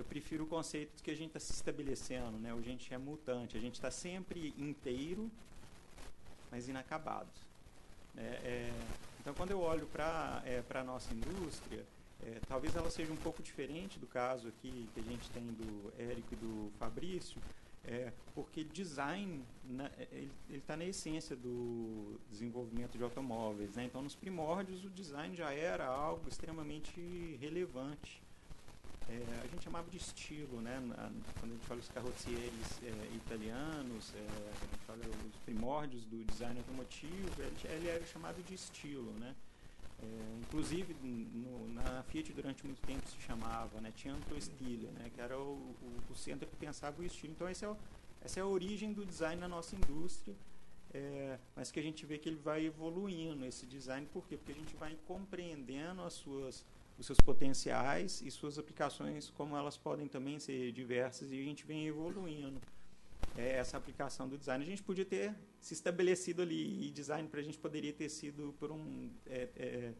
Eu 0.00 0.04
prefiro 0.04 0.44
o 0.44 0.46
conceito 0.46 0.96
de 0.96 1.02
que 1.02 1.10
a 1.10 1.16
gente 1.16 1.36
está 1.36 1.40
se 1.40 1.52
estabelecendo, 1.52 2.38
né? 2.38 2.52
a 2.52 2.60
gente 2.62 2.92
é 2.92 2.98
mutante, 2.98 3.56
a 3.56 3.60
gente 3.60 3.74
está 3.74 3.90
sempre 3.90 4.54
inteiro 4.56 5.30
mas 6.50 6.68
inacabado. 6.68 7.30
É, 8.16 8.20
é, 8.20 8.72
então, 9.20 9.32
quando 9.34 9.52
eu 9.52 9.60
olho 9.60 9.86
para 9.86 10.42
é, 10.44 10.62
a 10.68 10.84
nossa 10.84 11.12
indústria, 11.14 11.84
é, 12.22 12.40
talvez 12.48 12.74
ela 12.74 12.90
seja 12.90 13.12
um 13.12 13.16
pouco 13.16 13.42
diferente 13.42 13.98
do 13.98 14.06
caso 14.06 14.48
aqui 14.48 14.88
que 14.92 15.00
a 15.00 15.02
gente 15.02 15.30
tem 15.30 15.44
do 15.44 15.92
Érico 15.98 16.34
e 16.34 16.36
do 16.36 16.72
Fabrício, 16.78 17.40
é, 17.84 18.12
porque 18.34 18.64
design 18.64 19.42
na, 19.64 19.86
é, 19.86 20.08
ele 20.48 20.58
está 20.58 20.76
na 20.76 20.84
essência 20.84 21.36
do 21.36 22.18
desenvolvimento 22.30 22.98
de 22.98 23.04
automóveis. 23.04 23.76
Né? 23.76 23.84
Então, 23.84 24.02
nos 24.02 24.14
primórdios, 24.14 24.84
o 24.84 24.90
design 24.90 25.36
já 25.36 25.52
era 25.52 25.86
algo 25.86 26.28
extremamente 26.28 27.38
relevante. 27.40 28.20
É, 29.10 29.40
a 29.42 29.46
gente 29.48 29.64
chamava 29.64 29.90
de 29.90 29.96
estilo, 29.96 30.60
né? 30.60 30.78
Na, 30.78 31.10
quando 31.40 31.50
a 31.50 31.54
gente 31.54 31.66
fala 31.66 31.80
os 31.80 31.88
carrocieres 31.88 32.80
é, 32.84 33.14
italianos, 33.16 34.12
é, 34.14 34.20
a 34.20 34.66
gente 34.66 34.84
fala 34.86 35.00
os 35.00 35.36
primórdios 35.44 36.04
do 36.04 36.24
design 36.24 36.56
automotivo, 36.58 37.42
ele, 37.42 37.56
ele 37.64 37.88
era 37.88 38.06
chamado 38.06 38.40
de 38.44 38.54
estilo, 38.54 39.10
né? 39.18 39.34
É, 40.02 40.38
inclusive 40.40 40.94
no, 41.02 41.74
na 41.74 42.02
Fiat 42.04 42.32
durante 42.32 42.64
muito 42.64 42.80
tempo 42.82 43.06
se 43.08 43.20
chamava, 43.20 43.80
né? 43.80 43.92
Centro 44.00 44.40
Stile, 44.40 44.86
né? 44.92 45.10
Que 45.12 45.20
era 45.20 45.36
o, 45.36 45.54
o, 45.54 46.02
o, 46.08 46.14
centro 46.14 46.48
que 46.48 46.56
pensava 46.56 47.02
o 47.02 47.04
estilo. 47.04 47.32
Então 47.32 47.48
esse 47.48 47.64
é 47.64 47.68
o, 47.68 47.76
essa 48.22 48.38
é 48.38 48.42
a 48.44 48.46
origem 48.46 48.92
do 48.92 49.04
design 49.04 49.40
na 49.40 49.48
nossa 49.48 49.74
indústria. 49.74 50.36
É, 50.94 51.38
mas 51.54 51.70
que 51.70 51.78
a 51.78 51.82
gente 51.82 52.06
vê 52.06 52.16
que 52.16 52.28
ele 52.28 52.38
vai 52.38 52.64
evoluindo 52.66 53.44
esse 53.44 53.66
design, 53.66 54.06
por 54.12 54.26
quê? 54.26 54.36
Porque 54.36 54.52
a 54.52 54.54
gente 54.56 54.74
vai 54.76 54.96
compreendendo 55.06 56.02
as 56.02 56.14
suas 56.14 56.64
os 57.00 57.06
seus 57.06 57.18
potenciais 57.18 58.20
e 58.20 58.30
suas 58.30 58.58
aplicações, 58.58 59.30
como 59.30 59.56
elas 59.56 59.76
podem 59.76 60.06
também 60.06 60.38
ser 60.38 60.70
diversas, 60.70 61.32
e 61.32 61.40
a 61.40 61.42
gente 61.42 61.64
vem 61.64 61.86
evoluindo 61.86 62.60
é, 63.38 63.56
essa 63.56 63.78
aplicação 63.78 64.28
do 64.28 64.36
design. 64.36 64.62
A 64.62 64.68
gente 64.68 64.82
podia 64.82 65.06
ter 65.06 65.34
se 65.62 65.72
estabelecido 65.72 66.42
ali, 66.42 66.86
e 66.86 66.90
design 66.90 67.26
para 67.26 67.40
a 67.40 67.42
gente 67.42 67.56
poderia 67.56 67.92
ter 67.92 68.10
sido 68.10 68.54
por, 68.60 68.70
um, 68.70 69.10
é, 69.26 69.48
é, 69.56 69.92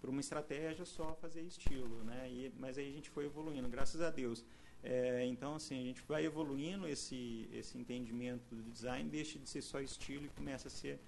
por 0.00 0.10
uma 0.10 0.20
estratégia 0.20 0.84
só 0.84 1.14
fazer 1.20 1.42
estilo, 1.42 2.02
né? 2.02 2.28
E, 2.28 2.52
mas 2.58 2.76
aí 2.76 2.88
a 2.88 2.92
gente 2.92 3.08
foi 3.08 3.26
evoluindo, 3.26 3.68
graças 3.68 4.00
a 4.00 4.10
Deus. 4.10 4.44
É, 4.82 5.24
então, 5.26 5.54
assim, 5.54 5.80
a 5.80 5.84
gente 5.84 6.02
vai 6.08 6.24
evoluindo 6.24 6.88
esse, 6.88 7.48
esse 7.52 7.78
entendimento 7.78 8.52
do 8.52 8.70
design, 8.72 9.08
deixa 9.08 9.38
de 9.38 9.48
ser 9.48 9.62
só 9.62 9.80
estilo 9.80 10.26
e 10.26 10.28
começa 10.30 10.66
a 10.66 10.70
ser 10.70 10.98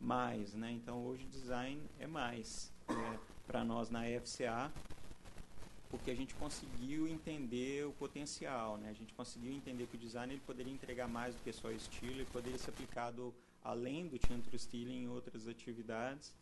mais, 0.00 0.54
né? 0.54 0.70
Então, 0.70 1.04
hoje 1.04 1.24
design 1.26 1.82
é 1.98 2.06
mais. 2.06 2.72
É, 2.88 3.40
para 3.50 3.64
nós 3.64 3.90
na 3.90 4.02
FCA, 4.04 4.72
porque 5.90 6.10
a 6.10 6.14
gente 6.14 6.34
conseguiu 6.36 7.08
entender 7.08 7.84
o 7.84 7.92
potencial, 7.92 8.78
né? 8.78 8.88
A 8.88 8.92
gente 8.92 9.12
conseguiu 9.12 9.52
entender 9.52 9.88
que 9.88 9.96
o 9.96 9.98
design 9.98 10.32
ele 10.32 10.42
poderia 10.46 10.72
entregar 10.72 11.08
mais 11.08 11.34
do 11.34 11.42
que 11.42 11.52
só 11.52 11.70
estilo, 11.70 12.22
e 12.22 12.24
poderia 12.26 12.58
ser 12.58 12.70
aplicado 12.70 13.34
além 13.62 14.06
do 14.06 14.16
Teatro 14.16 14.54
Estilo 14.54 14.90
em 14.90 15.08
outras 15.08 15.48
atividades. 15.48 16.32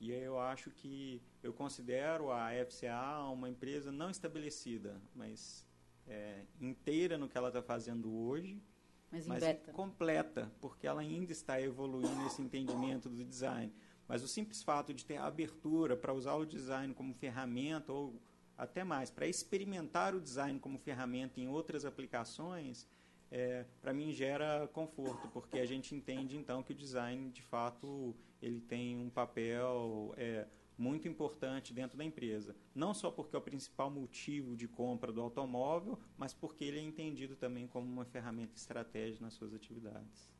E 0.00 0.12
eu 0.12 0.38
acho 0.38 0.70
que 0.70 1.20
eu 1.42 1.52
considero 1.52 2.30
a 2.30 2.50
FCA 2.66 3.28
uma 3.32 3.48
empresa 3.48 3.90
não 3.90 4.10
estabelecida, 4.10 5.00
mas 5.14 5.66
é, 6.06 6.42
inteira 6.60 7.18
no 7.18 7.28
que 7.28 7.36
ela 7.36 7.48
está 7.48 7.62
fazendo 7.62 8.12
hoje, 8.12 8.62
mas, 9.10 9.26
mas 9.26 9.42
completa, 9.72 10.50
porque 10.60 10.86
ela 10.86 11.00
ainda 11.00 11.32
está 11.32 11.60
evoluindo 11.60 12.26
esse 12.26 12.42
entendimento 12.42 13.08
do 13.08 13.24
design. 13.24 13.72
Mas 14.06 14.22
o 14.22 14.28
simples 14.28 14.62
fato 14.62 14.92
de 14.92 15.04
ter 15.04 15.16
a 15.16 15.26
abertura 15.26 15.96
para 15.96 16.12
usar 16.12 16.34
o 16.34 16.44
design 16.44 16.92
como 16.94 17.14
ferramenta 17.14 17.92
ou 17.92 18.20
até 18.56 18.84
mais, 18.84 19.10
para 19.10 19.26
experimentar 19.26 20.14
o 20.14 20.20
design 20.20 20.58
como 20.58 20.78
ferramenta 20.78 21.40
em 21.40 21.48
outras 21.48 21.84
aplicações, 21.84 22.86
é, 23.30 23.64
para 23.82 23.92
mim 23.92 24.12
gera 24.12 24.68
conforto, 24.72 25.28
porque 25.28 25.58
a 25.58 25.66
gente 25.66 25.94
entende 25.94 26.36
então 26.36 26.62
que 26.62 26.72
o 26.72 26.74
design, 26.74 27.30
de 27.30 27.42
fato, 27.42 28.14
ele 28.40 28.60
tem 28.60 28.96
um 28.96 29.10
papel 29.10 30.14
é, 30.16 30.46
muito 30.76 31.08
importante 31.08 31.72
dentro 31.72 31.96
da 31.96 32.04
empresa. 32.04 32.54
Não 32.74 32.94
só 32.94 33.10
porque 33.10 33.34
é 33.34 33.38
o 33.38 33.42
principal 33.42 33.90
motivo 33.90 34.56
de 34.56 34.68
compra 34.68 35.12
do 35.12 35.20
automóvel, 35.20 35.98
mas 36.16 36.32
porque 36.32 36.64
ele 36.64 36.78
é 36.78 36.82
entendido 36.82 37.36
também 37.36 37.66
como 37.66 37.86
uma 37.86 38.04
ferramenta 38.04 38.56
estratégica 38.56 39.24
nas 39.24 39.34
suas 39.34 39.54
atividades. 39.54 40.30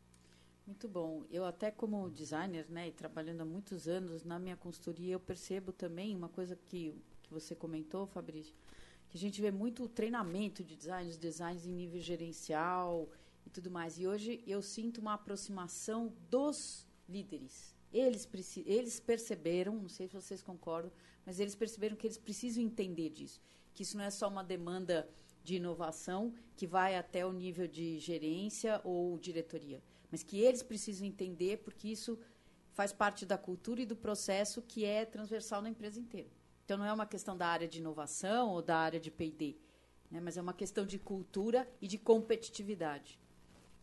Muito 0.66 0.88
bom. 0.88 1.24
Eu 1.30 1.44
até 1.44 1.70
como 1.70 2.08
designer, 2.08 2.66
né, 2.70 2.88
e 2.88 2.92
trabalhando 2.92 3.42
há 3.42 3.44
muitos 3.44 3.86
anos 3.86 4.24
na 4.24 4.38
minha 4.38 4.56
consultoria, 4.56 5.12
eu 5.12 5.20
percebo 5.20 5.72
também 5.72 6.16
uma 6.16 6.28
coisa 6.28 6.56
que, 6.56 6.94
que 7.24 7.32
você 7.32 7.54
comentou, 7.54 8.06
Fabrício, 8.06 8.54
que 9.08 9.16
a 9.16 9.20
gente 9.20 9.40
vê 9.40 9.50
muito 9.50 9.88
treinamento 9.88 10.62
de 10.62 10.76
design, 10.76 11.10
os 11.10 11.16
designs 11.16 11.66
em 11.66 11.72
nível 11.72 12.00
gerencial 12.00 13.08
e 13.46 13.50
tudo 13.50 13.70
mais. 13.70 13.98
E 13.98 14.06
hoje 14.06 14.42
eu 14.46 14.62
sinto 14.62 15.00
uma 15.00 15.14
aproximação 15.14 16.12
dos 16.30 16.86
líderes. 17.08 17.74
Eles, 17.92 18.28
eles 18.66 19.00
perceberam, 19.00 19.74
não 19.76 19.88
sei 19.88 20.08
se 20.08 20.14
vocês 20.14 20.42
concordam, 20.42 20.92
mas 21.24 21.40
eles 21.40 21.54
perceberam 21.54 21.96
que 21.96 22.06
eles 22.06 22.18
precisam 22.18 22.62
entender 22.62 23.10
disso, 23.10 23.40
que 23.72 23.82
isso 23.82 23.96
não 23.96 24.04
é 24.04 24.10
só 24.10 24.28
uma 24.28 24.42
demanda 24.42 25.08
de 25.42 25.56
inovação 25.56 26.32
que 26.56 26.66
vai 26.66 26.96
até 26.96 27.24
o 27.24 27.32
nível 27.32 27.68
de 27.68 27.98
gerência 27.98 28.80
ou 28.84 29.18
diretoria 29.18 29.82
mas 30.14 30.22
que 30.22 30.38
eles 30.38 30.62
precisam 30.62 31.04
entender 31.04 31.58
porque 31.64 31.88
isso 31.88 32.16
faz 32.72 32.92
parte 32.92 33.26
da 33.26 33.36
cultura 33.36 33.82
e 33.82 33.84
do 33.84 33.96
processo 33.96 34.62
que 34.62 34.84
é 34.84 35.04
transversal 35.04 35.60
na 35.60 35.68
empresa 35.68 35.98
inteira. 35.98 36.28
Então 36.64 36.78
não 36.78 36.86
é 36.86 36.92
uma 36.92 37.06
questão 37.06 37.36
da 37.36 37.46
área 37.46 37.68
de 37.68 37.78
inovação 37.78 38.50
ou 38.50 38.62
da 38.62 38.76
área 38.78 38.98
de 38.98 39.10
P&D, 39.10 39.56
né, 40.10 40.20
mas 40.20 40.36
é 40.36 40.42
uma 40.42 40.54
questão 40.54 40.86
de 40.86 40.98
cultura 40.98 41.68
e 41.80 41.86
de 41.86 41.98
competitividade. 41.98 43.20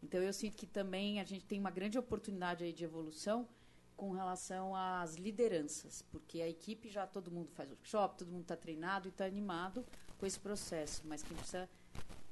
Então 0.02 0.22
eu 0.22 0.34
sinto 0.34 0.58
que 0.58 0.66
também 0.66 1.20
a 1.20 1.24
gente 1.24 1.46
tem 1.46 1.60
uma 1.60 1.70
grande 1.70 2.00
oportunidade 2.00 2.64
aí 2.64 2.74
de 2.74 2.84
evolução 2.84 3.48
com 3.96 4.12
relação 4.12 4.76
às 4.76 5.16
lideranças, 5.16 6.02
porque 6.12 6.42
a 6.42 6.50
equipe 6.50 6.90
já 6.90 7.06
todo 7.06 7.30
mundo 7.30 7.52
faz 7.52 7.70
workshop, 7.70 8.18
todo 8.18 8.32
mundo 8.32 8.42
está 8.42 8.56
treinado 8.56 9.08
e 9.08 9.12
está 9.12 9.26
animado 9.26 9.86
com 10.18 10.26
esse 10.26 10.40
processo, 10.40 11.04
mas 11.06 11.22
quem 11.22 11.38
precisa 11.38 11.70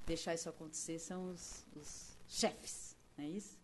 deixar 0.07 0.33
isso 0.33 0.49
acontecer 0.49 0.97
são 0.97 1.29
os, 1.29 1.63
os 1.75 2.17
chefes, 2.27 2.97
não 3.15 3.23
é 3.23 3.29
isso? 3.29 3.59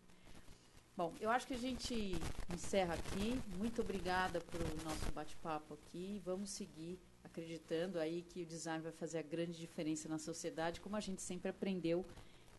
Bom, 0.98 1.14
eu 1.20 1.30
acho 1.30 1.46
que 1.46 1.54
a 1.54 1.58
gente 1.58 2.16
encerra 2.54 2.94
aqui. 2.94 3.38
Muito 3.58 3.82
obrigada 3.82 4.40
por 4.40 4.62
o 4.62 4.84
nosso 4.86 5.12
bate-papo 5.14 5.74
aqui. 5.74 6.22
Vamos 6.24 6.50
seguir 6.52 6.98
acreditando 7.24 8.00
aí 8.00 8.22
que 8.22 8.44
o 8.44 8.46
design 8.46 8.82
vai 8.82 8.94
fazer 8.94 9.18
a 9.18 9.22
grande 9.22 9.60
diferença 9.60 10.08
na 10.08 10.18
sociedade, 10.18 10.80
como 10.80 10.96
a 10.96 11.02
gente 11.02 11.22
sempre 11.22 11.50
aprendeu 11.50 12.06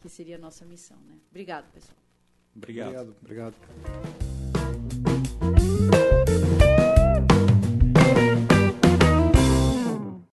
que 0.02 0.08
seria 0.08 0.36
a 0.36 0.38
nossa 0.38 0.64
missão, 0.64 0.98
né? 1.06 1.18
Obrigado, 1.30 1.72
pessoal. 1.72 1.96
Obrigado. 2.54 3.16
Obrigado. 3.22 3.54
obrigado. 3.54 4.25